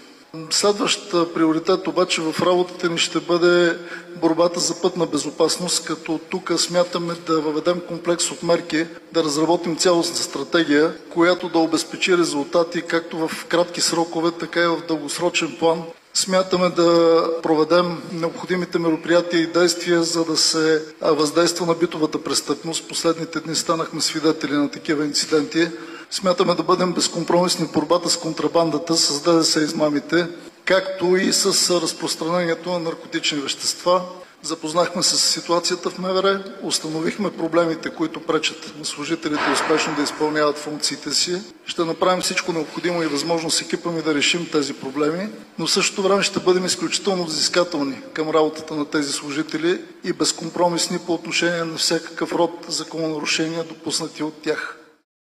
Следващ 0.49 1.11
приоритет 1.11 1.87
обаче 1.87 2.21
в 2.21 2.41
работата 2.41 2.89
ни 2.89 2.97
ще 2.97 3.19
бъде 3.19 3.77
борбата 4.15 4.59
за 4.59 4.81
пътна 4.81 5.05
безопасност, 5.05 5.85
като 5.85 6.19
тук 6.29 6.51
смятаме 6.57 7.13
да 7.27 7.41
въведем 7.41 7.81
комплекс 7.87 8.31
от 8.31 8.43
мерки, 8.43 8.85
да 9.13 9.23
разработим 9.23 9.75
цялостна 9.75 10.17
стратегия, 10.17 10.97
която 11.09 11.49
да 11.49 11.59
обезпечи 11.59 12.17
резултати 12.17 12.81
както 12.81 13.27
в 13.27 13.45
кратки 13.45 13.81
срокове, 13.81 14.31
така 14.31 14.63
и 14.63 14.67
в 14.67 14.81
дългосрочен 14.87 15.55
план. 15.59 15.83
Смятаме 16.13 16.69
да 16.69 17.23
проведем 17.43 18.01
необходимите 18.11 18.79
мероприятия 18.79 19.41
и 19.41 19.47
действия, 19.47 20.03
за 20.03 20.25
да 20.25 20.37
се 20.37 20.83
въздейства 21.01 21.65
на 21.65 21.73
битовата 21.73 22.23
престъпност. 22.23 22.87
Последните 22.87 23.39
дни 23.39 23.55
станахме 23.55 24.01
свидетели 24.01 24.53
на 24.53 24.71
такива 24.71 25.05
инциденти. 25.05 25.67
Смятаме 26.13 26.55
да 26.55 26.63
бъдем 26.63 26.93
безкомпромисни 26.93 27.65
в 27.65 27.71
борбата 27.71 28.09
с 28.09 28.17
контрабандата, 28.17 28.97
с 28.97 29.21
ДДС 29.21 29.61
измамите, 29.61 30.27
както 30.65 31.15
и 31.15 31.33
с 31.33 31.81
разпространението 31.81 32.71
на 32.71 32.79
наркотични 32.79 33.39
вещества. 33.41 34.01
Запознахме 34.43 35.03
се 35.03 35.15
с 35.15 35.19
ситуацията 35.19 35.89
в 35.89 35.99
МВР, 35.99 36.43
установихме 36.63 37.31
проблемите, 37.31 37.89
които 37.89 38.19
пречат 38.19 38.73
на 38.79 38.85
служителите 38.85 39.51
успешно 39.53 39.95
да 39.95 40.03
изпълняват 40.03 40.57
функциите 40.57 41.13
си. 41.13 41.41
Ще 41.65 41.85
направим 41.85 42.21
всичко 42.21 42.53
необходимо 42.53 43.03
и 43.03 43.07
възможно 43.07 43.51
с 43.51 43.61
екипа 43.61 43.91
ми 43.91 44.01
да 44.01 44.15
решим 44.15 44.47
тези 44.51 44.73
проблеми, 44.73 45.29
но 45.59 45.67
в 45.67 45.71
същото 45.71 46.03
време 46.03 46.23
ще 46.23 46.39
бъдем 46.39 46.65
изключително 46.65 47.25
взискателни 47.25 48.01
към 48.13 48.29
работата 48.29 48.75
на 48.75 48.85
тези 48.85 49.11
служители 49.11 49.81
и 50.03 50.13
безкомпромисни 50.13 50.99
по 50.99 51.13
отношение 51.13 51.63
на 51.63 51.77
всякакъв 51.77 52.33
род 52.33 52.65
закононарушения, 52.67 53.63
допуснати 53.63 54.23
от 54.23 54.41
тях. 54.41 54.80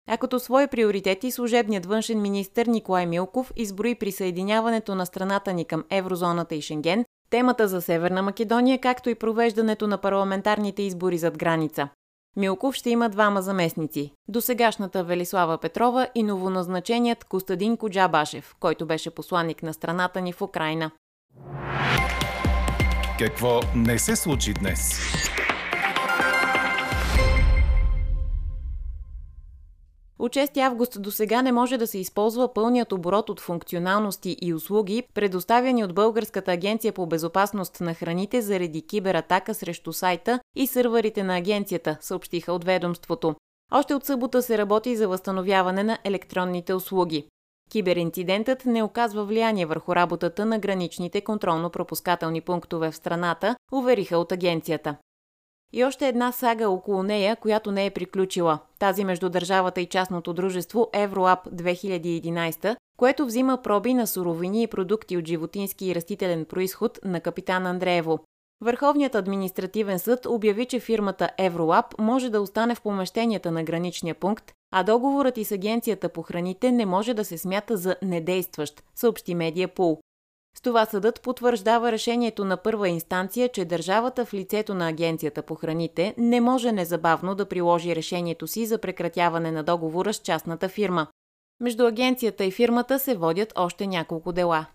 А 0.10 0.18
като 0.18 0.40
свои 0.40 0.68
приоритети 0.68 1.32
служебният 1.32 1.86
външен 1.86 2.22
министр 2.22 2.64
Николай 2.68 3.06
Милков 3.06 3.52
изброи 3.56 3.96
присъединяването 3.96 4.96
на 4.96 5.06
страната 5.06 5.54
ни 5.54 5.66
към 5.66 5.84
еврозоната 5.90 6.56
и 6.56 6.62
Шенген, 6.62 7.06
темата 7.30 7.68
за 7.68 7.82
Северна 7.82 8.22
Македония, 8.22 8.80
както 8.82 9.10
и 9.10 9.16
провеждането 9.16 9.88
на 9.88 9.98
парламентарните 9.98 10.82
избори 10.82 11.18
зад 11.18 11.38
граница. 11.38 11.90
Милков 12.36 12.76
ще 12.76 12.90
има 12.90 13.10
двама 13.10 13.42
заместници– 13.42 14.12
досегашната 14.28 15.04
Велислава 15.04 15.58
Петрова 15.58 16.08
и 16.16 16.24
новоназначеният 16.24 17.24
Костадин 17.24 17.78
Коджабашев, 17.78 18.56
който 18.60 18.86
беше 18.86 19.10
посланник 19.10 19.64
на 19.64 19.74
страната 19.74 20.22
ни 20.22 20.34
в 20.34 20.42
Украина. 20.42 20.92
Какво 23.20 23.60
не 23.76 24.00
се 24.00 24.16
случи 24.16 24.54
днес? 24.54 25.00
От 30.24 30.32
6 30.32 30.58
август 30.58 31.02
до 31.02 31.12
сега 31.12 31.42
не 31.42 31.52
може 31.52 31.78
да 31.78 31.88
се 31.88 31.98
използва 31.98 32.54
пълният 32.54 32.92
оборот 32.92 33.30
от 33.30 33.40
функционалности 33.40 34.38
и 34.42 34.54
услуги, 34.54 35.04
предоставяни 35.14 35.84
от 35.84 35.94
Българската 35.94 36.52
агенция 36.52 36.94
по 36.94 37.06
безопасност 37.08 37.82
на 37.82 37.94
храните 37.94 38.42
заради 38.42 38.82
кибератака 38.82 39.54
срещу 39.54 39.94
сайта 39.94 40.40
и 40.56 40.68
сървърите 40.68 41.24
на 41.24 41.38
агенцията, 41.38 41.98
съобщиха 42.02 42.54
от 42.54 42.64
ведомството. 42.64 43.36
Още 43.72 43.96
от 43.96 44.06
събота 44.06 44.42
се 44.42 44.58
работи 44.58 44.96
за 44.96 45.08
възстановяване 45.08 45.84
на 45.84 45.98
електронните 46.04 46.74
услуги. 46.74 47.28
Киберинцидентът 47.72 48.66
не 48.66 48.84
оказва 48.84 49.26
влияние 49.26 49.66
върху 49.66 49.96
работата 49.96 50.46
на 50.46 50.60
граничните 50.60 51.22
контролно-пропускателни 51.22 52.42
пунктове 52.42 52.92
в 52.92 52.96
страната, 52.96 53.56
увериха 53.72 54.18
от 54.18 54.32
агенцията. 54.32 54.96
И 55.74 55.84
още 55.84 56.08
една 56.08 56.32
сага 56.32 56.70
около 56.70 57.04
нея, 57.04 57.36
която 57.36 57.72
не 57.72 57.86
е 57.86 57.92
приключила. 57.92 58.60
Тази 58.80 59.04
между 59.04 59.30
държавата 59.30 59.82
и 59.82 59.86
частното 59.86 60.34
дружество 60.34 60.90
Евроап 60.94 61.40
2011, 61.50 62.76
което 62.98 63.26
взима 63.26 63.62
проби 63.64 63.94
на 63.94 64.08
суровини 64.08 64.64
и 64.64 64.68
продукти 64.68 65.18
от 65.18 65.28
животински 65.28 65.86
и 65.86 65.96
растителен 65.96 66.46
происход 66.46 67.00
на 67.04 67.20
капитан 67.20 67.66
Андреево. 67.66 68.20
Върховният 68.62 69.16
административен 69.16 70.00
съд 70.00 70.26
обяви, 70.26 70.66
че 70.66 70.80
фирмата 70.80 71.30
Евролаб 71.38 71.86
може 72.00 72.30
да 72.30 72.42
остане 72.42 72.76
в 72.76 72.82
помещенията 72.82 73.52
на 73.52 73.64
граничния 73.64 74.16
пункт, 74.16 74.52
а 74.72 74.84
договорът 74.84 75.38
и 75.38 75.44
с 75.44 75.52
агенцията 75.52 76.10
по 76.10 76.22
храните 76.22 76.72
не 76.72 76.86
може 76.86 77.14
да 77.14 77.26
се 77.26 77.38
смята 77.38 77.78
за 77.78 77.96
недействащ, 78.02 78.84
съобщи 78.96 79.36
медия 79.36 79.68
Пул. 79.68 80.00
С 80.58 80.62
това 80.62 80.86
съдът 80.86 81.22
потвърждава 81.22 81.92
решението 81.92 82.46
на 82.46 82.58
първа 82.58 82.90
инстанция, 82.90 83.50
че 83.50 83.66
държавата 83.66 84.26
в 84.26 84.34
лицето 84.34 84.74
на 84.74 84.90
Агенцията 84.90 85.42
по 85.42 85.56
храните 85.56 86.14
не 86.18 86.42
може 86.42 86.72
незабавно 86.72 87.36
да 87.36 87.46
приложи 87.46 87.96
решението 87.96 88.48
си 88.48 88.66
за 88.66 88.78
прекратяване 88.78 89.52
на 89.52 89.64
договора 89.64 90.14
с 90.14 90.20
частната 90.20 90.70
фирма. 90.70 91.08
Между 91.60 91.86
агенцията 91.86 92.46
и 92.46 92.52
фирмата 92.52 93.00
се 93.00 93.16
водят 93.16 93.54
още 93.56 93.88
няколко 93.88 94.32
дела. 94.32 94.66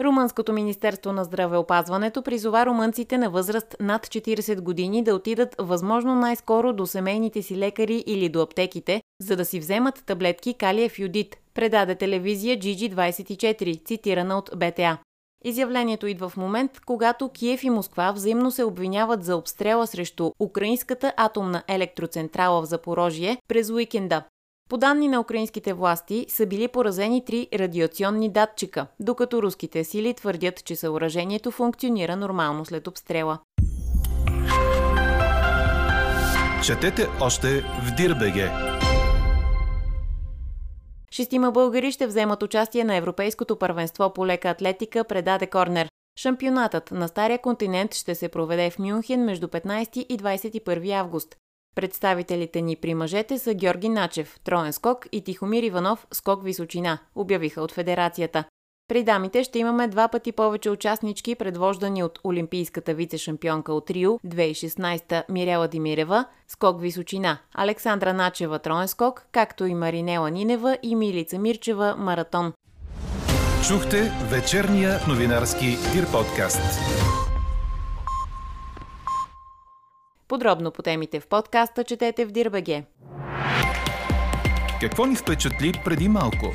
Румънското 0.00 0.52
министерство 0.52 1.12
на 1.12 1.24
здравеопазването 1.24 2.22
призова 2.22 2.66
румънците 2.66 3.18
на 3.18 3.30
възраст 3.30 3.76
над 3.80 4.06
40 4.06 4.60
години 4.60 5.04
да 5.04 5.14
отидат 5.14 5.54
възможно 5.58 6.14
най-скоро 6.14 6.72
до 6.72 6.86
семейните 6.86 7.42
си 7.42 7.56
лекари 7.56 8.04
или 8.06 8.28
до 8.28 8.42
аптеките, 8.42 9.02
за 9.20 9.36
да 9.36 9.44
си 9.44 9.60
вземат 9.60 10.02
таблетки 10.06 10.54
калиев 10.54 10.98
юдит, 10.98 11.36
предаде 11.54 11.94
телевизия 11.94 12.58
GG24, 12.58 13.84
цитирана 13.84 14.38
от 14.38 14.50
БТА. 14.56 14.98
Изявлението 15.44 16.06
идва 16.06 16.28
в 16.28 16.36
момент, 16.36 16.70
когато 16.86 17.28
Киев 17.28 17.64
и 17.64 17.70
Москва 17.70 18.12
взаимно 18.12 18.50
се 18.50 18.64
обвиняват 18.64 19.24
за 19.24 19.36
обстрела 19.36 19.86
срещу 19.86 20.30
украинската 20.40 21.12
атомна 21.16 21.62
електроцентрала 21.68 22.62
в 22.62 22.64
Запорожие 22.64 23.38
през 23.48 23.70
уикенда. 23.70 24.22
По 24.68 24.76
данни 24.76 25.08
на 25.08 25.20
украинските 25.20 25.72
власти 25.72 26.26
са 26.28 26.46
били 26.46 26.68
поразени 26.68 27.24
три 27.24 27.48
радиационни 27.54 28.32
датчика, 28.32 28.86
докато 29.00 29.42
руските 29.42 29.84
сили 29.84 30.14
твърдят, 30.14 30.64
че 30.64 30.76
съоръжението 30.76 31.50
функционира 31.50 32.16
нормално 32.16 32.64
след 32.64 32.86
обстрела. 32.86 33.38
Четете 36.64 37.06
още 37.20 37.60
в 37.60 37.94
Дирбеге! 37.96 38.50
Шестима 41.10 41.52
българи 41.52 41.92
ще 41.92 42.06
вземат 42.06 42.42
участие 42.42 42.84
на 42.84 42.96
Европейското 42.96 43.56
първенство 43.56 44.12
по 44.14 44.26
лека 44.26 44.48
атлетика, 44.48 45.04
предаде 45.04 45.46
Корнер. 45.46 45.88
Шампионатът 46.20 46.90
на 46.90 47.08
Стария 47.08 47.38
континент 47.38 47.94
ще 47.94 48.14
се 48.14 48.28
проведе 48.28 48.70
в 48.70 48.78
Мюнхен 48.78 49.24
между 49.24 49.48
15 49.48 49.96
и 49.98 50.18
21 50.18 51.00
август. 51.00 51.36
Представителите 51.78 52.62
ни 52.62 52.76
при 52.76 52.94
мъжете 52.94 53.38
са 53.38 53.54
Георги 53.54 53.88
Начев, 53.88 54.40
троен 54.44 54.72
скок 54.72 55.06
и 55.12 55.24
Тихомир 55.24 55.62
Иванов, 55.62 56.06
скок 56.12 56.44
височина, 56.44 56.98
обявиха 57.14 57.62
от 57.62 57.72
федерацията. 57.72 58.44
При 58.88 59.04
дамите 59.04 59.44
ще 59.44 59.58
имаме 59.58 59.88
два 59.88 60.08
пъти 60.08 60.32
повече 60.32 60.70
участнички, 60.70 61.34
предвождани 61.34 62.02
от 62.02 62.18
олимпийската 62.24 62.94
вице-шампионка 62.94 63.72
от 63.72 63.90
Рио 63.90 64.18
2016 64.26 65.24
Мирела 65.28 65.68
Димирева, 65.68 66.24
скок 66.48 66.80
височина, 66.80 67.38
Александра 67.54 68.14
Начева 68.14 68.58
троен 68.58 68.88
скок, 68.88 69.26
както 69.32 69.66
и 69.66 69.74
Маринела 69.74 70.30
Нинева 70.30 70.78
и 70.82 70.94
Милица 70.94 71.38
Мирчева 71.38 71.94
маратон. 71.98 72.52
Чухте 73.68 74.12
вечерния 74.30 75.00
новинарски 75.08 75.76
Дир 75.92 76.12
подкаст. 76.12 76.60
Подробно 80.28 80.70
по 80.70 80.82
темите 80.82 81.20
в 81.20 81.26
подкаста 81.26 81.84
четете 81.84 82.26
в 82.26 82.30
Дирбеге. 82.30 82.84
Какво 84.80 85.06
ни 85.06 85.16
впечатли 85.16 85.72
преди 85.84 86.08
малко? 86.08 86.52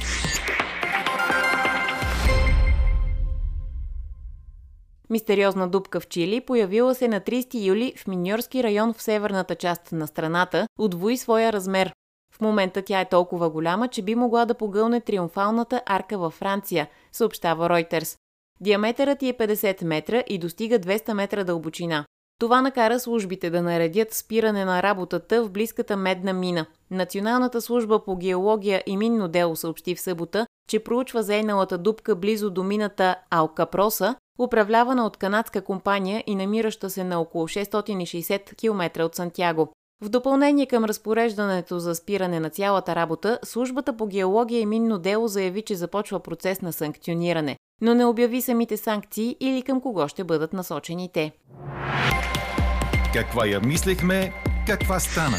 Мистериозна 5.10 5.68
дупка 5.68 6.00
в 6.00 6.08
Чили 6.08 6.42
появила 6.42 6.96
се 6.96 7.08
на 7.08 7.22
30 7.22 7.66
юли 7.66 7.94
в 7.98 8.08
Миньорски 8.08 8.64
район 8.64 8.94
в 8.94 9.02
северната 9.02 9.56
част 9.56 9.92
на 9.92 10.08
страната, 10.08 10.68
удвои 10.80 11.18
своя 11.18 11.54
размер. 11.54 11.94
В 12.36 12.42
момента 12.42 12.82
тя 12.82 13.02
е 13.02 13.10
толкова 13.10 13.50
голяма, 13.50 13.88
че 13.88 14.02
би 14.02 14.16
могла 14.16 14.46
да 14.46 14.54
погълне 14.54 15.02
триумфалната 15.02 15.82
арка 15.86 16.18
във 16.18 16.34
Франция, 16.34 16.88
съобщава 17.12 17.70
Reuters. 17.70 18.18
Диаметърът 18.62 19.24
е 19.24 19.34
50 19.34 19.84
метра 19.84 20.24
и 20.28 20.38
достига 20.38 20.80
200 20.80 21.14
метра 21.14 21.44
дълбочина. 21.44 22.06
Това 22.40 22.62
накара 22.62 23.00
службите 23.00 23.50
да 23.50 23.62
наредят 23.62 24.14
спиране 24.14 24.66
на 24.66 24.84
работата 24.84 25.44
в 25.44 25.50
близката 25.50 25.98
медна 25.98 26.34
мина. 26.34 26.66
Националната 26.92 27.62
служба 27.62 28.04
по 28.04 28.16
геология 28.16 28.84
и 28.86 28.98
минно 28.98 29.28
дело 29.28 29.56
съобщи 29.56 29.96
в 29.96 30.02
събота, 30.02 30.48
че 30.70 30.80
проучва 30.80 31.24
зейналата 31.24 31.78
дупка 31.78 32.16
близо 32.16 32.50
до 32.50 32.64
мината 32.64 33.16
Алкапроса, 33.30 34.16
управлявана 34.40 35.06
от 35.06 35.18
канадска 35.18 35.62
компания 35.62 36.24
и 36.28 36.36
намираща 36.36 36.90
се 36.90 37.04
на 37.04 37.22
около 37.22 37.48
660 37.48 38.56
км 38.56 39.04
от 39.04 39.16
Сантяго. 39.16 39.74
В 40.04 40.10
допълнение 40.10 40.66
към 40.66 40.86
разпореждането 40.86 41.80
за 41.80 41.96
спиране 41.96 42.40
на 42.40 42.50
цялата 42.50 42.96
работа, 42.96 43.40
службата 43.44 43.98
по 43.98 44.08
геология 44.08 44.60
и 44.60 44.66
минно 44.66 44.98
дело 44.98 45.28
заяви, 45.28 45.62
че 45.62 45.76
започва 45.76 46.20
процес 46.20 46.62
на 46.62 46.74
санкциониране, 46.74 47.58
но 47.82 47.94
не 47.96 48.06
обяви 48.06 48.42
самите 48.42 48.78
санкции 48.78 49.38
или 49.40 49.62
към 49.62 49.82
кого 49.82 50.08
ще 50.08 50.24
бъдат 50.24 50.54
насочени 50.54 51.10
те. 51.14 51.32
Каква 53.14 53.48
я 53.48 53.60
мислехме, 53.60 54.34
каква 54.68 55.00
стана? 55.00 55.38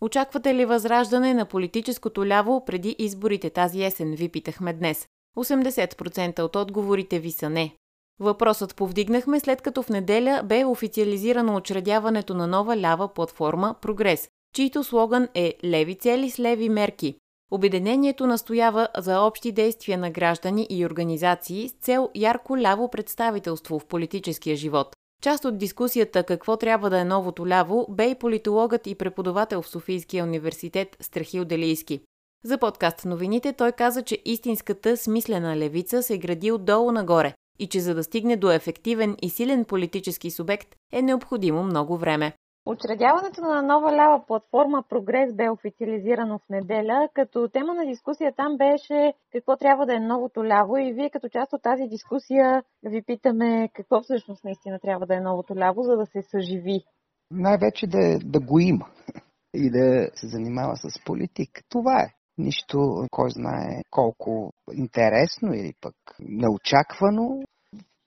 Очаквате 0.00 0.54
ли 0.54 0.64
възраждане 0.64 1.34
на 1.34 1.44
политическото 1.46 2.26
ляво 2.26 2.64
преди 2.64 2.96
изборите 2.98 3.50
тази 3.50 3.82
есен, 3.82 4.14
ви 4.14 4.28
питахме 4.28 4.72
днес. 4.72 5.06
80% 5.38 6.40
от 6.40 6.56
отговорите 6.56 7.18
ви 7.18 7.30
са 7.32 7.50
не. 7.50 7.76
Въпросът 8.20 8.76
повдигнахме 8.76 9.40
след 9.40 9.62
като 9.62 9.82
в 9.82 9.88
неделя 9.88 10.42
бе 10.44 10.64
официализирано 10.64 11.56
учредяването 11.56 12.34
на 12.34 12.46
нова 12.46 12.76
лява 12.76 13.14
платформа 13.14 13.74
Прогрес, 13.80 14.28
чийто 14.54 14.84
слоган 14.84 15.28
е 15.34 15.54
«Леви 15.64 15.94
цели 15.94 16.30
с 16.30 16.38
леви 16.38 16.68
мерки». 16.68 17.16
Обединението 17.50 18.26
настоява 18.26 18.88
за 18.98 19.20
общи 19.20 19.52
действия 19.52 19.98
на 19.98 20.10
граждани 20.10 20.66
и 20.70 20.86
организации 20.86 21.68
с 21.68 21.72
цел 21.72 22.10
ярко 22.14 22.58
ляво 22.58 22.90
представителство 22.90 23.78
в 23.78 23.86
политическия 23.86 24.56
живот. 24.56 24.96
Част 25.22 25.44
от 25.44 25.58
дискусията 25.58 26.24
какво 26.24 26.56
трябва 26.56 26.90
да 26.90 27.00
е 27.00 27.04
новото 27.04 27.48
ляво 27.48 27.86
бе 27.90 28.10
и 28.10 28.14
политологът 28.14 28.86
и 28.86 28.94
преподавател 28.94 29.62
в 29.62 29.68
Софийския 29.68 30.24
университет 30.24 30.96
Страхил 31.00 31.44
Делийски. 31.44 32.00
За 32.44 32.58
подкаст 32.58 33.04
новините 33.04 33.52
той 33.52 33.72
каза, 33.72 34.02
че 34.02 34.18
истинската 34.24 34.96
смислена 34.96 35.56
левица 35.56 36.02
се 36.02 36.18
гради 36.18 36.52
отдолу 36.52 36.92
нагоре 36.92 37.34
и 37.58 37.66
че 37.66 37.80
за 37.80 37.94
да 37.94 38.04
стигне 38.04 38.36
до 38.36 38.50
ефективен 38.50 39.16
и 39.22 39.30
силен 39.30 39.64
политически 39.64 40.30
субект 40.30 40.68
е 40.92 41.02
необходимо 41.02 41.62
много 41.62 41.96
време. 41.96 42.32
Учредяването 42.66 43.40
на 43.40 43.62
нова 43.62 43.92
лява 43.92 44.26
платформа 44.26 44.84
Прогрес 44.88 45.34
бе 45.34 45.50
официализирано 45.50 46.38
в 46.38 46.48
неделя, 46.50 47.08
като 47.14 47.48
тема 47.48 47.74
на 47.74 47.86
дискусия 47.86 48.32
там 48.36 48.56
беше 48.56 49.14
какво 49.32 49.56
трябва 49.56 49.86
да 49.86 49.94
е 49.94 50.00
новото 50.00 50.44
ляво 50.44 50.76
и 50.76 50.92
вие 50.92 51.10
като 51.10 51.28
част 51.28 51.52
от 51.52 51.62
тази 51.62 51.82
дискусия 51.88 52.62
ви 52.84 53.02
питаме 53.02 53.68
какво 53.74 54.00
всъщност 54.00 54.44
наистина 54.44 54.78
трябва 54.80 55.06
да 55.06 55.14
е 55.14 55.20
новото 55.20 55.56
ляво, 55.56 55.82
за 55.82 55.96
да 55.96 56.06
се 56.06 56.22
съживи. 56.22 56.84
Най-вече 57.30 57.86
да, 57.86 58.18
да 58.24 58.40
го 58.40 58.58
има 58.58 58.86
и 59.54 59.70
да 59.70 60.08
се 60.14 60.26
занимава 60.26 60.76
с 60.76 61.04
политика. 61.04 61.62
Това 61.68 62.02
е. 62.02 62.12
Нищо, 62.38 63.06
кой 63.10 63.30
знае 63.30 63.82
колко 63.90 64.52
интересно 64.72 65.54
или 65.54 65.72
пък 65.80 65.94
неочаквано, 66.20 67.42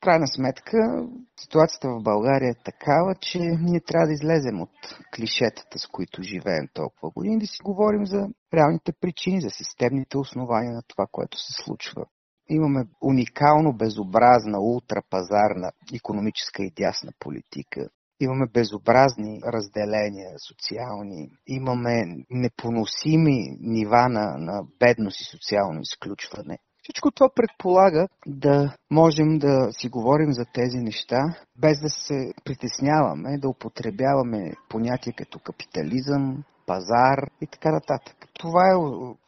крайна 0.02 0.28
сметка 0.28 1.08
ситуацията 1.40 1.90
в 1.90 2.04
България 2.04 2.50
е 2.50 2.64
такава, 2.64 3.16
че 3.16 3.40
ние 3.40 3.80
трябва 3.80 4.08
да 4.08 4.14
излезем 4.14 4.62
от 4.62 4.70
клишетата, 5.16 5.80
с 5.80 5.88
които 5.88 6.22
живеем 6.22 6.68
толкова 6.74 7.10
години, 7.10 7.40
да 7.40 7.48
си 7.48 7.58
говорим 7.64 8.06
за 8.06 8.28
реалните 8.54 8.92
причини, 9.02 9.42
за 9.42 9.50
системните 9.50 10.18
основания 10.18 10.74
на 10.74 10.82
това, 10.88 11.06
което 11.12 11.38
се 11.38 11.64
случва. 11.64 12.06
Имаме 12.50 12.86
уникално 13.02 13.74
безобразна 13.74 14.60
ултрапазарна 14.60 15.72
економическа 15.96 16.64
и 16.64 16.72
дясна 16.76 17.12
политика. 17.20 17.90
Имаме 18.20 18.48
безобразни 18.54 19.42
разделения 19.46 20.30
социални, 20.48 21.32
имаме 21.48 22.06
непоносими 22.30 23.58
нива 23.62 24.10
на, 24.10 24.38
на 24.38 24.64
бедност 24.80 25.22
и 25.22 25.24
социално 25.24 25.82
изключване. 25.82 26.58
Всичко 26.84 27.12
това 27.12 27.30
предполага 27.36 28.08
да 28.28 28.74
можем 28.92 29.40
да 29.40 29.68
си 29.72 29.90
говорим 29.90 30.34
за 30.34 30.46
тези 30.54 30.78
неща, 30.78 31.36
без 31.58 31.82
да 31.82 31.90
се 31.90 32.34
притесняваме, 32.44 33.38
да 33.38 33.50
употребяваме 33.50 34.52
понятия 34.70 35.14
като 35.18 35.40
капитализъм, 35.40 36.44
пазар 36.66 37.20
и 37.42 37.48
така 37.48 37.72
нататък. 37.72 38.16
Това 38.40 38.72
е 38.72 38.82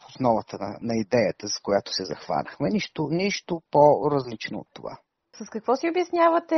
основата 0.10 0.58
на, 0.60 0.78
на 0.82 0.94
идеята, 0.96 1.48
с 1.48 1.60
която 1.64 1.92
се 1.94 2.06
захванахме. 2.06 2.70
Нищо, 2.70 3.08
нищо 3.12 3.62
по-различно 3.72 4.60
от 4.60 4.68
това. 4.74 4.98
С 5.36 5.50
какво 5.50 5.76
си 5.76 5.90
обяснявате 5.90 6.56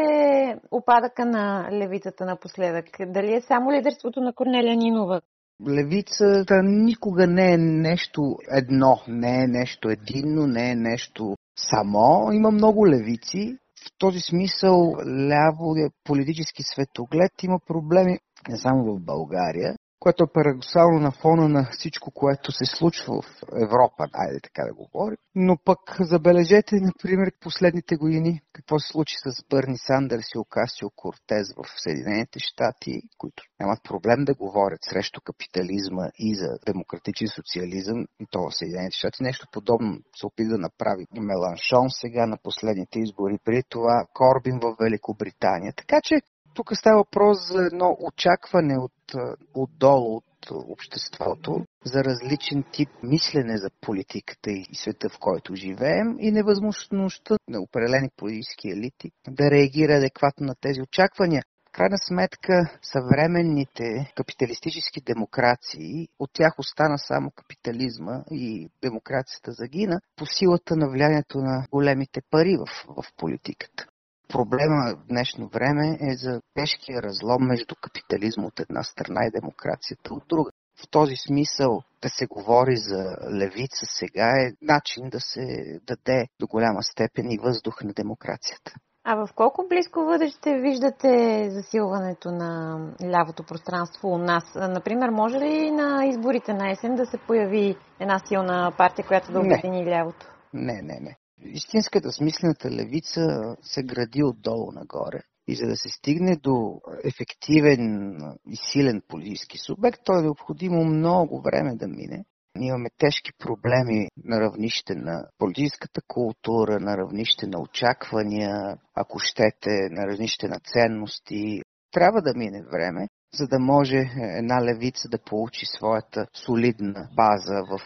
опадъка 0.72 1.26
на 1.26 1.70
левицата 1.72 2.26
напоследък? 2.26 2.86
Дали 3.08 3.34
е 3.34 3.42
само 3.42 3.72
лидерството 3.72 4.22
на 4.22 4.34
Корнелия 4.34 4.76
Нинова, 4.78 5.22
Левицата 5.68 6.64
никога 6.64 7.28
не 7.28 7.54
е 7.54 7.58
нещо 7.58 8.36
едно, 8.52 9.00
не 9.08 9.44
е 9.44 9.48
нещо 9.48 9.90
единно, 9.90 10.48
не 10.48 10.72
е 10.72 10.76
нещо 10.76 11.36
само. 11.56 12.32
Има 12.32 12.52
много 12.52 12.88
левици. 12.88 13.58
В 13.86 13.98
този 13.98 14.20
смисъл 14.20 14.94
ляво 15.30 15.76
е 15.76 15.90
политически 16.04 16.64
светоглед 16.64 17.32
има 17.44 17.60
проблеми 17.68 18.18
не 18.50 18.58
само 18.58 18.84
в 18.84 19.00
България, 19.00 19.76
което 20.04 20.24
е 20.24 20.34
парадоксално 20.34 21.00
на 21.00 21.12
фона 21.12 21.50
на 21.50 21.68
всичко, 21.72 22.12
което 22.12 22.52
се 22.52 22.66
случва 22.66 23.22
в 23.22 23.26
Европа, 23.66 24.08
айде 24.14 24.40
така 24.44 24.64
да 24.64 24.74
говорим. 24.74 25.18
Но 25.36 25.58
пък 25.66 25.80
забележете, 26.00 26.76
например, 26.76 27.32
последните 27.42 27.96
години 27.96 28.42
какво 28.54 28.80
се 28.80 28.92
случи 28.92 29.16
с 29.26 29.44
Бърни 29.50 29.78
Сандърс 29.78 30.26
и 30.36 30.38
Окасио 30.38 30.90
Кортез 30.96 31.48
в 31.58 31.64
Съединените 31.84 32.40
щати, 32.40 33.02
които 33.18 33.44
нямат 33.60 33.80
проблем 33.84 34.26
да 34.26 34.34
говорят 34.36 34.80
срещу 34.90 35.22
капитализма 35.22 36.06
и 36.20 36.36
за 36.36 36.50
демократичен 36.66 37.28
социализъм, 37.28 38.00
и 38.20 38.26
то 38.32 38.40
в 38.40 38.56
Съединените 38.58 38.98
щати. 38.98 39.24
Нещо 39.24 39.48
подобно 39.52 40.00
се 40.20 40.26
опита 40.26 40.50
да 40.50 40.58
направи 40.58 41.06
Меланшон 41.30 41.88
сега 41.90 42.26
на 42.26 42.38
последните 42.44 43.00
избори, 43.00 43.38
при 43.46 43.64
това 43.70 44.06
Корбин 44.14 44.60
в 44.60 44.76
Великобритания. 44.80 45.74
Така 45.78 46.00
че 46.04 46.16
тук 46.54 46.76
става 46.76 46.98
въпрос 46.98 47.38
за 47.48 47.66
едно 47.66 47.98
очакване 48.00 48.78
от, 48.78 49.16
отдолу, 49.54 50.18
от 50.18 50.52
обществото, 50.52 51.66
за 51.86 52.04
различен 52.04 52.64
тип 52.72 52.90
мислене 53.04 53.58
за 53.58 53.70
политиката 53.82 54.52
и 54.52 54.76
света, 54.76 55.10
в 55.10 55.20
който 55.20 55.56
живеем 55.56 56.16
и 56.20 56.32
невъзможността 56.32 57.36
на 57.48 57.60
определени 57.62 58.10
политически 58.18 58.70
елити 58.70 59.12
да 59.28 59.52
реагира 59.52 59.94
адекватно 59.94 60.46
на 60.46 60.56
тези 60.62 60.82
очаквания. 60.82 61.44
В 61.70 61.72
крайна 61.72 61.98
сметка, 61.98 62.78
съвременните 62.82 64.12
капиталистически 64.16 65.02
демокрации, 65.02 66.08
от 66.20 66.30
тях 66.34 66.60
остана 66.60 66.98
само 66.98 67.32
капитализма 67.32 68.24
и 68.32 68.70
демокрацията 68.82 69.52
загина 69.52 70.02
по 70.16 70.26
силата 70.26 70.76
на 70.76 70.90
влиянието 70.90 71.38
на 71.38 71.68
големите 71.72 72.22
пари 72.32 72.58
в, 72.58 72.86
в 72.88 73.04
политиката. 73.18 73.86
Проблема 74.34 74.96
в 74.96 75.08
днешно 75.08 75.48
време 75.48 75.98
е 76.02 76.14
за 76.16 76.42
тежкия 76.54 77.02
разлом 77.02 77.48
между 77.48 77.76
капитализма 77.82 78.46
от 78.46 78.60
една 78.60 78.84
страна 78.84 79.26
и 79.26 79.32
демокрацията 79.42 80.14
от 80.14 80.24
друга. 80.30 80.52
В 80.84 80.90
този 80.92 81.16
смисъл 81.28 81.82
да 82.02 82.10
се 82.10 82.26
говори 82.26 82.76
за 82.76 83.18
левица 83.32 83.86
сега 83.86 84.30
е 84.30 84.52
начин 84.62 85.10
да 85.10 85.20
се 85.20 85.46
даде 85.88 86.28
до 86.40 86.48
голяма 86.48 86.84
степен 86.84 87.32
и 87.32 87.38
въздух 87.38 87.84
на 87.84 87.94
демокрацията. 87.94 88.72
А 89.04 89.16
в 89.16 89.30
колко 89.36 89.66
близко 89.70 90.06
бъдеще 90.06 90.60
виждате 90.60 91.48
засилването 91.52 92.32
на 92.32 92.80
лявото 93.04 93.44
пространство 93.44 94.08
у 94.08 94.18
нас? 94.18 94.44
Например, 94.56 95.10
може 95.10 95.38
ли 95.40 95.72
на 95.72 96.06
изборите 96.06 96.54
на 96.54 96.72
есен 96.72 96.96
да 96.96 97.06
се 97.06 97.18
появи 97.18 97.76
една 98.00 98.20
силна 98.28 98.74
партия, 98.78 99.08
която 99.08 99.32
да 99.32 99.40
обедини 99.40 99.86
лявото? 99.86 100.28
Не, 100.54 100.82
не, 100.82 101.00
не 101.02 101.18
истинската 101.46 102.12
смислената 102.12 102.72
левица 102.72 103.56
се 103.62 103.84
гради 103.84 104.24
отдолу 104.24 104.72
нагоре. 104.72 105.22
И 105.48 105.56
за 105.56 105.68
да 105.68 105.76
се 105.76 105.90
стигне 105.90 106.36
до 106.36 106.82
ефективен 107.04 108.16
и 108.48 108.56
силен 108.72 109.02
политически 109.08 109.58
субект, 109.58 110.00
то 110.04 110.20
е 110.20 110.22
необходимо 110.22 110.86
много 110.86 111.42
време 111.42 111.76
да 111.76 111.88
мине. 111.88 112.26
Ние 112.56 112.70
имаме 112.70 112.90
тежки 112.98 113.32
проблеми 113.40 114.08
на 114.24 114.40
равнище 114.42 114.96
на 114.96 115.28
политическата 115.38 116.02
култура, 116.08 116.80
на 116.80 116.98
равнище 116.98 117.48
на 117.48 117.62
очаквания, 117.62 118.78
ако 118.96 119.20
щете, 119.20 119.90
на 119.92 120.08
равнище 120.08 120.48
на 120.48 120.60
ценности. 120.60 121.62
Трябва 121.92 122.22
да 122.22 122.34
мине 122.36 122.64
време, 122.72 123.08
за 123.34 123.48
да 123.48 123.60
може 123.60 123.98
една 124.18 124.66
левица 124.66 125.10
да 125.10 125.18
получи 125.18 125.66
своята 125.66 126.28
солидна 126.34 127.10
база 127.16 127.64
в 127.70 127.80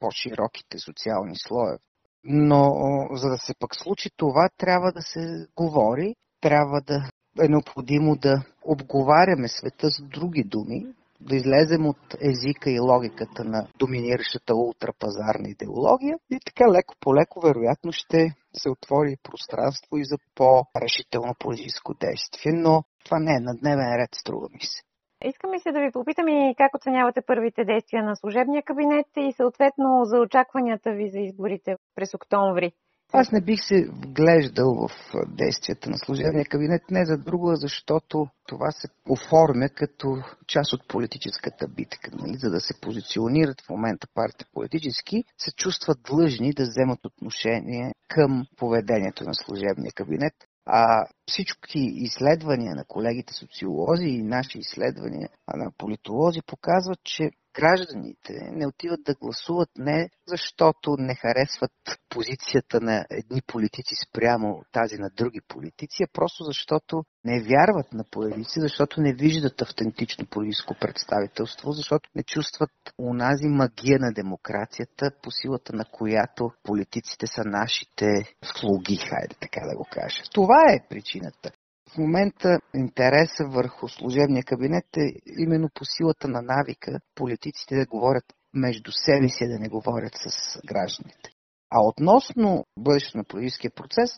по-широките 0.00 0.78
социални 0.78 1.36
слоеве. 1.36 1.78
Но 2.24 2.72
за 3.12 3.28
да 3.28 3.38
се 3.38 3.54
пък 3.58 3.74
случи 3.74 4.10
това, 4.16 4.48
трябва 4.56 4.92
да 4.92 5.02
се 5.02 5.46
говори, 5.56 6.14
трябва 6.40 6.80
да 6.80 7.10
е 7.40 7.48
необходимо 7.48 8.16
да 8.16 8.42
обговаряме 8.64 9.48
света 9.48 9.90
с 9.90 10.02
други 10.02 10.44
думи, 10.44 10.86
да 11.20 11.36
излезем 11.36 11.86
от 11.86 12.16
езика 12.20 12.70
и 12.70 12.80
логиката 12.80 13.44
на 13.44 13.68
доминиращата 13.78 14.54
ултрапазарна 14.54 15.48
идеология 15.48 16.18
и 16.30 16.38
така 16.46 16.70
леко 16.70 16.94
по 17.00 17.14
леко 17.14 17.40
вероятно 17.40 17.92
ще 17.92 18.34
се 18.52 18.70
отвори 18.70 19.16
пространство 19.22 19.96
и 19.96 20.04
за 20.04 20.16
по-решително 20.34 21.34
политическо 21.38 21.94
действие, 21.94 22.52
но 22.52 22.84
това 23.04 23.18
не 23.18 23.34
е 23.34 23.40
на 23.40 23.54
дневен 23.56 23.96
ред, 23.96 24.10
струва 24.14 24.48
ми 24.52 24.60
се. 24.60 24.82
Искам 25.24 25.54
и 25.54 25.60
се 25.60 25.72
да 25.72 25.80
ви 25.80 25.90
попитам 25.92 26.28
и 26.28 26.54
как 26.56 26.74
оценявате 26.74 27.20
първите 27.26 27.64
действия 27.64 28.02
на 28.02 28.16
служебния 28.16 28.62
кабинет 28.62 29.06
и 29.16 29.32
съответно 29.32 30.04
за 30.04 30.18
очакванията 30.18 30.92
ви 30.92 31.10
за 31.10 31.18
изборите 31.18 31.76
през 31.94 32.14
октомври. 32.14 32.72
Аз 33.12 33.32
не 33.32 33.40
бих 33.40 33.60
се 33.62 33.88
вглеждал 33.90 34.74
в 34.74 34.90
действията 35.28 35.90
на 35.90 35.96
служебния 35.98 36.44
кабинет, 36.44 36.82
не 36.90 37.04
за 37.04 37.18
друго, 37.18 37.54
защото 37.54 38.26
това 38.46 38.70
се 38.70 38.88
оформя 39.08 39.68
като 39.68 40.22
част 40.46 40.72
от 40.72 40.88
политическата 40.88 41.68
битка. 41.68 42.10
Нали? 42.12 42.34
За 42.36 42.50
да 42.50 42.60
се 42.60 42.80
позиционират 42.80 43.60
в 43.60 43.70
момента 43.70 44.06
партии 44.14 44.46
политически, 44.54 45.24
се 45.38 45.50
чувстват 45.56 45.98
длъжни 46.10 46.52
да 46.52 46.62
вземат 46.62 47.04
отношение 47.04 47.92
към 48.08 48.46
поведението 48.56 49.24
на 49.24 49.34
служебния 49.34 49.92
кабинет. 49.94 50.34
А 50.70 51.06
всички 51.26 51.78
изследвания 51.78 52.74
на 52.74 52.84
колегите 52.84 53.34
социолози 53.34 54.04
и 54.04 54.22
наши 54.22 54.58
изследвания 54.58 55.28
на 55.54 55.70
политолози 55.78 56.40
показват, 56.46 56.98
че 57.04 57.30
гражданите 57.58 58.32
не 58.52 58.66
отиват 58.66 59.00
да 59.04 59.14
гласуват 59.14 59.68
не 59.78 60.10
защото 60.26 60.96
не 60.98 61.14
харесват 61.14 61.72
позицията 62.08 62.80
на 62.80 63.04
едни 63.10 63.42
политици 63.46 63.94
спрямо 64.08 64.62
тази 64.72 64.96
на 64.98 65.10
други 65.16 65.40
политици, 65.48 66.02
а 66.02 66.06
просто 66.12 66.44
защото 66.44 67.04
не 67.24 67.42
вярват 67.42 67.92
на 67.92 68.04
политици, 68.10 68.60
защото 68.60 69.00
не 69.00 69.12
виждат 69.12 69.62
автентично 69.62 70.26
политическо 70.26 70.74
представителство, 70.80 71.72
защото 71.72 72.10
не 72.14 72.22
чувстват 72.22 72.70
унази 72.98 73.48
магия 73.48 73.98
на 73.98 74.12
демокрацията, 74.12 75.10
по 75.22 75.30
силата 75.30 75.76
на 75.76 75.84
която 75.84 76.50
политиците 76.62 77.26
са 77.26 77.42
нашите 77.44 78.06
слуги, 78.44 78.96
хайде 78.96 79.34
така 79.40 79.60
да 79.70 79.76
го 79.76 79.86
кажа. 79.90 80.22
Това 80.32 80.72
е 80.72 80.86
причината. 80.88 81.50
В 81.94 81.98
момента 81.98 82.58
интереса 82.74 83.44
върху 83.46 83.88
служебния 83.88 84.44
кабинет 84.44 84.96
е 84.96 85.12
именно 85.38 85.68
по 85.74 85.84
силата 85.84 86.28
на 86.28 86.42
навика 86.42 87.00
политиците 87.14 87.76
да 87.76 87.86
говорят 87.86 88.24
между 88.54 88.90
себе 88.92 89.28
си, 89.28 89.48
да 89.48 89.58
не 89.58 89.68
говорят 89.68 90.12
с 90.14 90.58
гражданите. 90.66 91.30
А 91.70 91.80
относно 91.82 92.64
бъдещето 92.78 93.18
на 93.18 93.24
политическия 93.24 93.70
процес, 93.70 94.10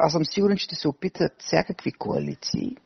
аз 0.00 0.12
съм 0.12 0.24
сигурен, 0.24 0.56
че 0.56 0.64
ще 0.64 0.74
се 0.74 0.88
опитат 0.88 1.32
всякакви 1.38 1.92
коалиции. 1.92 2.76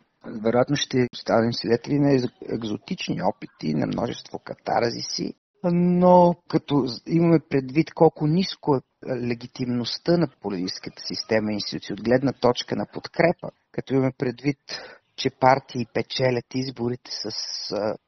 Вероятно 0.43 0.77
ще 0.77 1.07
станем 1.15 1.53
свидетели 1.53 1.99
на 1.99 2.29
екзотични 2.49 3.23
опити, 3.23 3.75
на 3.75 3.87
множество 3.87 4.39
катаразиси, 4.39 5.35
но 5.65 6.35
като 6.49 6.87
имаме 7.07 7.41
предвид 7.49 7.95
колко 7.95 8.27
ниско 8.27 8.77
е 8.77 8.81
легитимността 9.29 10.17
на 10.17 10.29
политическата 10.41 11.03
система 11.07 11.51
и 11.51 11.55
институции 11.55 11.93
от 11.93 12.03
гледна 12.03 12.33
точка 12.33 12.77
на 12.77 12.87
подкрепа, 12.93 13.51
като 13.73 13.95
имаме 13.95 14.13
предвид, 14.19 14.59
че 15.17 15.31
партии 15.31 15.87
печелят 15.95 16.55
изборите 16.55 17.11
с 17.11 17.31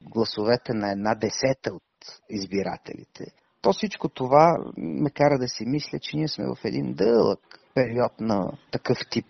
гласовете 0.03 0.75
на 0.75 0.93
една 0.93 1.15
десета 1.15 1.73
от 1.73 1.83
избирателите, 2.31 3.25
то 3.63 3.73
всичко 3.73 4.09
това 4.09 4.57
ме 4.77 5.11
кара 5.11 5.39
да 5.39 5.49
си 5.49 5.65
мисля, 5.67 5.99
че 5.99 6.17
ние 6.17 6.29
сме 6.29 6.45
в 6.45 6.65
един 6.65 6.95
дълъг 6.95 7.41
период 7.75 8.21
на 8.21 8.53
такъв 8.71 8.99
тип 9.11 9.27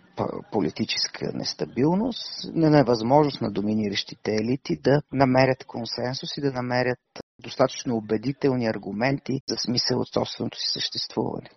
политическа 0.51 1.31
нестабилност, 1.33 2.53
на 2.53 2.69
невъзможност 2.69 3.41
на 3.41 3.51
доминиращите 3.51 4.31
елити 4.31 4.77
да 4.83 5.01
намерят 5.11 5.65
консенсус 5.65 6.37
и 6.37 6.41
да 6.41 6.51
намерят 6.51 6.99
достатъчно 7.39 7.95
убедителни 7.95 8.67
аргументи 8.67 9.41
за 9.49 9.55
смисъл 9.57 9.99
от 9.99 10.13
собственото 10.13 10.57
си 10.57 10.67
съществуване. 10.73 11.49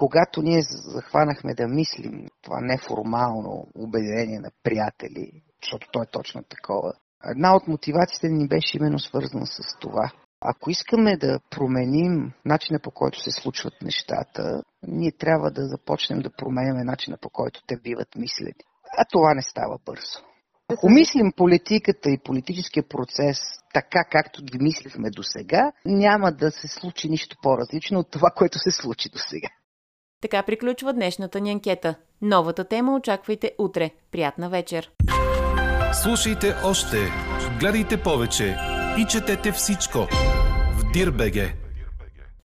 Когато 0.00 0.42
ние 0.42 0.62
захванахме 0.62 1.54
да 1.54 1.68
мислим 1.68 2.26
това 2.42 2.60
неформално 2.60 3.66
обединение 3.74 4.40
на 4.40 4.50
приятели, 4.62 5.42
защото 5.62 5.88
то 5.92 6.02
е 6.02 6.10
точно 6.12 6.42
такова, 6.42 6.92
една 7.30 7.56
от 7.56 7.68
мотивациите 7.68 8.28
ни 8.28 8.48
беше 8.48 8.76
именно 8.76 8.98
свързана 8.98 9.46
с 9.46 9.78
това. 9.80 10.12
Ако 10.40 10.70
искаме 10.70 11.16
да 11.16 11.40
променим 11.50 12.32
начина 12.44 12.78
по 12.78 12.90
който 12.90 13.20
се 13.20 13.30
случват 13.30 13.74
нещата, 13.82 14.62
ние 14.82 15.12
трябва 15.12 15.50
да 15.50 15.66
започнем 15.66 16.18
да 16.18 16.30
променяме 16.30 16.84
начина 16.84 17.16
по 17.16 17.30
който 17.30 17.60
те 17.66 17.76
биват 17.76 18.16
мислени. 18.16 18.64
А 18.98 19.04
това 19.12 19.34
не 19.34 19.42
става 19.42 19.78
бързо. 19.86 20.18
Ако 20.68 20.90
мислим 20.90 21.32
политиката 21.36 22.10
и 22.10 22.22
политическия 22.24 22.88
процес 22.88 23.38
така, 23.74 24.04
както 24.10 24.44
ги 24.44 24.58
мислихме 24.58 25.10
до 25.10 25.22
сега, 25.22 25.72
няма 25.84 26.32
да 26.32 26.50
се 26.50 26.68
случи 26.68 27.08
нищо 27.08 27.36
по-различно 27.42 27.98
от 27.98 28.10
това, 28.10 28.30
което 28.30 28.58
се 28.58 28.70
случи 28.70 29.08
до 29.08 29.18
сега. 29.18 29.48
Така 30.20 30.42
приключва 30.42 30.92
днешната 30.92 31.40
ни 31.40 31.50
анкета. 31.50 31.94
Новата 32.22 32.64
тема 32.64 32.96
очаквайте 32.96 33.52
утре. 33.58 33.90
Приятна 34.12 34.48
вечер! 34.48 34.90
Слушайте 36.02 36.54
още, 36.64 36.96
гледайте 37.60 38.02
повече 38.02 38.56
и 38.98 39.04
четете 39.04 39.52
всичко 39.52 39.98
в 40.76 40.92
Дирбеге. 40.92 41.54